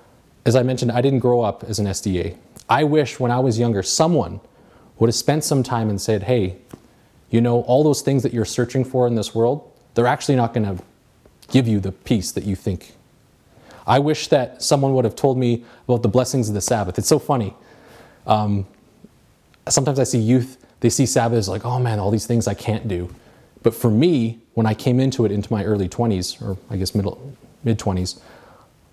as 0.48 0.56
I 0.56 0.62
mentioned, 0.62 0.90
I 0.90 1.02
didn't 1.02 1.18
grow 1.18 1.42
up 1.42 1.62
as 1.64 1.78
an 1.78 1.84
SDA. 1.84 2.34
I 2.70 2.82
wish 2.82 3.20
when 3.20 3.30
I 3.30 3.38
was 3.38 3.58
younger, 3.58 3.82
someone 3.82 4.40
would 4.98 5.08
have 5.08 5.14
spent 5.14 5.44
some 5.44 5.62
time 5.62 5.90
and 5.90 6.00
said, 6.00 6.22
hey, 6.22 6.56
you 7.28 7.42
know, 7.42 7.60
all 7.64 7.84
those 7.84 8.00
things 8.00 8.22
that 8.22 8.32
you're 8.32 8.46
searching 8.46 8.82
for 8.82 9.06
in 9.06 9.14
this 9.14 9.34
world, 9.34 9.70
they're 9.92 10.06
actually 10.06 10.36
not 10.36 10.54
going 10.54 10.64
to 10.64 10.82
give 11.50 11.68
you 11.68 11.80
the 11.80 11.92
peace 11.92 12.32
that 12.32 12.44
you 12.44 12.56
think. 12.56 12.94
I 13.86 13.98
wish 13.98 14.28
that 14.28 14.62
someone 14.62 14.94
would 14.94 15.04
have 15.04 15.14
told 15.14 15.36
me 15.36 15.64
about 15.86 16.02
the 16.02 16.08
blessings 16.08 16.48
of 16.48 16.54
the 16.54 16.62
Sabbath. 16.62 16.98
It's 16.98 17.08
so 17.08 17.18
funny. 17.18 17.54
Um, 18.26 18.66
sometimes 19.68 19.98
I 19.98 20.04
see 20.04 20.18
youth, 20.18 20.56
they 20.80 20.88
see 20.88 21.04
Sabbath 21.04 21.36
as 21.36 21.48
like, 21.50 21.66
oh 21.66 21.78
man, 21.78 21.98
all 21.98 22.10
these 22.10 22.26
things 22.26 22.48
I 22.48 22.54
can't 22.54 22.88
do. 22.88 23.14
But 23.62 23.74
for 23.74 23.90
me, 23.90 24.38
when 24.54 24.64
I 24.64 24.72
came 24.72 24.98
into 24.98 25.26
it 25.26 25.32
into 25.32 25.52
my 25.52 25.62
early 25.64 25.90
20s, 25.90 26.40
or 26.40 26.56
I 26.70 26.78
guess 26.78 26.94
middle, 26.94 27.34
mid 27.64 27.78
20s, 27.78 28.18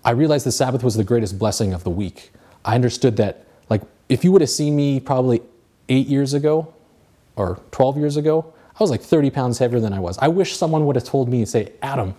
I 0.06 0.10
realized 0.12 0.46
the 0.46 0.52
Sabbath 0.52 0.84
was 0.84 0.94
the 0.94 1.02
greatest 1.02 1.36
blessing 1.36 1.74
of 1.74 1.82
the 1.82 1.90
week. 1.90 2.30
I 2.64 2.76
understood 2.76 3.16
that 3.16 3.44
like, 3.68 3.82
if 4.08 4.22
you 4.22 4.30
would 4.30 4.40
have 4.40 4.50
seen 4.50 4.76
me 4.76 5.00
probably 5.00 5.42
eight 5.88 6.06
years 6.06 6.32
ago 6.32 6.72
or 7.34 7.60
12 7.72 7.98
years 7.98 8.16
ago, 8.16 8.54
I 8.78 8.82
was 8.82 8.88
like 8.88 9.02
30 9.02 9.30
pounds 9.30 9.58
heavier 9.58 9.80
than 9.80 9.92
I 9.92 9.98
was. 9.98 10.16
I 10.18 10.28
wish 10.28 10.56
someone 10.56 10.86
would 10.86 10.94
have 10.94 11.04
told 11.04 11.28
me 11.28 11.38
and 11.38 11.48
say, 11.48 11.72
Adam, 11.82 12.14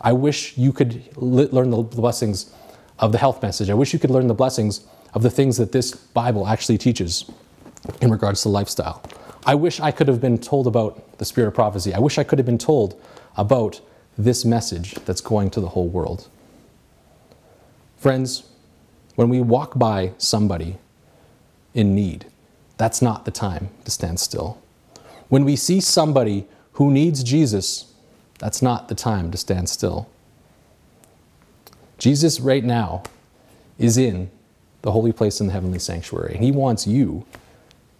I 0.00 0.14
wish 0.14 0.58
you 0.58 0.72
could 0.72 1.16
learn 1.16 1.70
the 1.70 1.80
blessings 1.80 2.52
of 2.98 3.12
the 3.12 3.18
health 3.18 3.40
message. 3.40 3.70
I 3.70 3.74
wish 3.74 3.92
you 3.92 4.00
could 4.00 4.10
learn 4.10 4.26
the 4.26 4.34
blessings 4.34 4.84
of 5.14 5.22
the 5.22 5.30
things 5.30 5.58
that 5.58 5.70
this 5.70 5.92
Bible 5.92 6.44
actually 6.44 6.78
teaches 6.78 7.30
in 8.00 8.10
regards 8.10 8.42
to 8.42 8.48
lifestyle. 8.48 9.00
I 9.46 9.54
wish 9.54 9.78
I 9.78 9.92
could 9.92 10.08
have 10.08 10.20
been 10.20 10.38
told 10.38 10.66
about 10.66 11.18
the 11.18 11.24
spirit 11.24 11.46
of 11.46 11.54
prophecy. 11.54 11.94
I 11.94 12.00
wish 12.00 12.18
I 12.18 12.24
could 12.24 12.40
have 12.40 12.46
been 12.46 12.58
told 12.58 13.00
about 13.36 13.80
this 14.16 14.44
message 14.44 14.94
that's 15.04 15.20
going 15.20 15.50
to 15.50 15.60
the 15.60 15.68
whole 15.68 15.86
world. 15.86 16.28
Friends, 17.98 18.44
when 19.16 19.28
we 19.28 19.40
walk 19.40 19.76
by 19.76 20.12
somebody 20.18 20.78
in 21.74 21.96
need, 21.96 22.26
that's 22.76 23.02
not 23.02 23.24
the 23.24 23.32
time 23.32 23.70
to 23.84 23.90
stand 23.90 24.20
still. 24.20 24.62
When 25.28 25.44
we 25.44 25.56
see 25.56 25.80
somebody 25.80 26.46
who 26.74 26.92
needs 26.92 27.24
Jesus, 27.24 27.92
that's 28.38 28.62
not 28.62 28.88
the 28.88 28.94
time 28.94 29.32
to 29.32 29.36
stand 29.36 29.68
still. 29.68 30.08
Jesus, 31.98 32.38
right 32.38 32.62
now, 32.62 33.02
is 33.78 33.98
in 33.98 34.30
the 34.82 34.92
holy 34.92 35.12
place 35.12 35.40
in 35.40 35.48
the 35.48 35.52
heavenly 35.52 35.80
sanctuary, 35.80 36.34
and 36.36 36.44
He 36.44 36.52
wants 36.52 36.86
you 36.86 37.26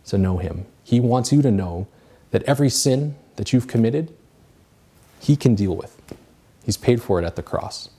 to 0.06 0.16
know 0.16 0.38
Him. 0.38 0.64
He 0.84 1.00
wants 1.00 1.32
you 1.32 1.42
to 1.42 1.50
know 1.50 1.88
that 2.30 2.44
every 2.44 2.70
sin 2.70 3.16
that 3.34 3.52
you've 3.52 3.66
committed, 3.66 4.14
He 5.18 5.34
can 5.34 5.56
deal 5.56 5.74
with. 5.74 6.00
He's 6.64 6.76
paid 6.76 7.02
for 7.02 7.20
it 7.20 7.24
at 7.24 7.34
the 7.34 7.42
cross. 7.42 7.90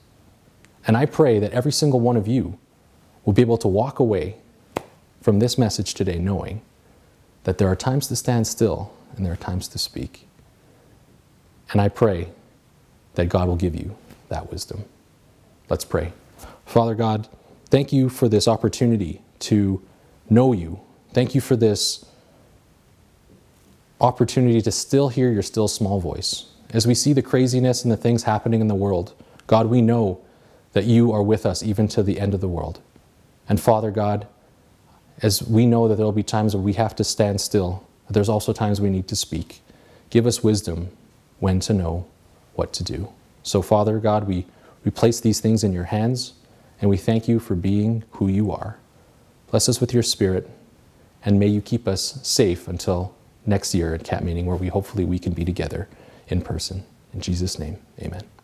And 0.87 0.97
I 0.97 1.05
pray 1.05 1.39
that 1.39 1.51
every 1.51 1.71
single 1.71 1.99
one 1.99 2.17
of 2.17 2.27
you 2.27 2.57
will 3.25 3.33
be 3.33 3.41
able 3.41 3.57
to 3.57 3.67
walk 3.67 3.99
away 3.99 4.37
from 5.21 5.39
this 5.39 5.57
message 5.57 5.93
today 5.93 6.17
knowing 6.17 6.61
that 7.43 7.57
there 7.57 7.67
are 7.67 7.75
times 7.75 8.07
to 8.07 8.15
stand 8.15 8.47
still 8.47 8.91
and 9.15 9.25
there 9.25 9.33
are 9.33 9.37
times 9.37 9.67
to 9.69 9.77
speak. 9.77 10.27
And 11.71 11.81
I 11.81 11.89
pray 11.89 12.29
that 13.15 13.29
God 13.29 13.47
will 13.47 13.55
give 13.55 13.75
you 13.75 13.95
that 14.29 14.51
wisdom. 14.51 14.85
Let's 15.69 15.85
pray. 15.85 16.13
Father 16.65 16.95
God, 16.95 17.27
thank 17.69 17.91
you 17.93 18.09
for 18.09 18.27
this 18.27 18.47
opportunity 18.47 19.21
to 19.39 19.81
know 20.29 20.53
you. 20.53 20.79
Thank 21.13 21.35
you 21.35 21.41
for 21.41 21.55
this 21.55 22.05
opportunity 24.01 24.61
to 24.61 24.71
still 24.71 25.09
hear 25.09 25.31
your 25.31 25.43
still 25.43 25.67
small 25.67 25.99
voice. 25.99 26.45
As 26.71 26.87
we 26.87 26.93
see 26.93 27.13
the 27.13 27.21
craziness 27.21 27.83
and 27.83 27.91
the 27.91 27.97
things 27.97 28.23
happening 28.23 28.61
in 28.61 28.67
the 28.67 28.75
world, 28.75 29.13
God, 29.47 29.67
we 29.67 29.81
know 29.81 30.21
that 30.73 30.85
you 30.85 31.11
are 31.11 31.23
with 31.23 31.45
us 31.45 31.63
even 31.63 31.87
to 31.89 32.03
the 32.03 32.19
end 32.19 32.33
of 32.33 32.41
the 32.41 32.47
world. 32.47 32.79
And 33.47 33.59
Father 33.59 33.91
God, 33.91 34.27
as 35.21 35.43
we 35.43 35.65
know 35.65 35.87
that 35.87 35.95
there 35.95 36.05
will 36.05 36.11
be 36.11 36.23
times 36.23 36.55
where 36.55 36.63
we 36.63 36.73
have 36.73 36.95
to 36.95 37.03
stand 37.03 37.41
still, 37.41 37.85
there's 38.09 38.29
also 38.29 38.53
times 38.53 38.79
we 38.79 38.89
need 38.89 39.07
to 39.07 39.15
speak. 39.15 39.61
Give 40.09 40.25
us 40.25 40.43
wisdom 40.43 40.89
when 41.39 41.59
to 41.61 41.73
know 41.73 42.07
what 42.55 42.73
to 42.73 42.83
do. 42.83 43.09
So, 43.43 43.61
Father 43.61 43.99
God, 43.99 44.27
we, 44.27 44.45
we 44.83 44.91
place 44.91 45.19
these 45.19 45.39
things 45.39 45.63
in 45.63 45.73
your 45.73 45.85
hands 45.85 46.33
and 46.81 46.89
we 46.89 46.97
thank 46.97 47.27
you 47.27 47.39
for 47.39 47.55
being 47.55 48.03
who 48.11 48.27
you 48.27 48.51
are. 48.51 48.77
Bless 49.51 49.69
us 49.69 49.79
with 49.81 49.93
your 49.93 50.03
spirit 50.03 50.49
and 51.23 51.39
may 51.39 51.47
you 51.47 51.61
keep 51.61 51.87
us 51.87 52.19
safe 52.23 52.67
until 52.67 53.13
next 53.45 53.73
year 53.73 53.93
at 53.93 54.03
camp 54.03 54.23
meeting 54.23 54.45
where 54.45 54.55
we 54.55 54.67
hopefully 54.67 55.05
we 55.05 55.19
can 55.19 55.33
be 55.33 55.43
together 55.45 55.87
in 56.27 56.41
person. 56.41 56.83
In 57.13 57.21
Jesus' 57.21 57.57
name, 57.59 57.77
amen. 57.99 58.38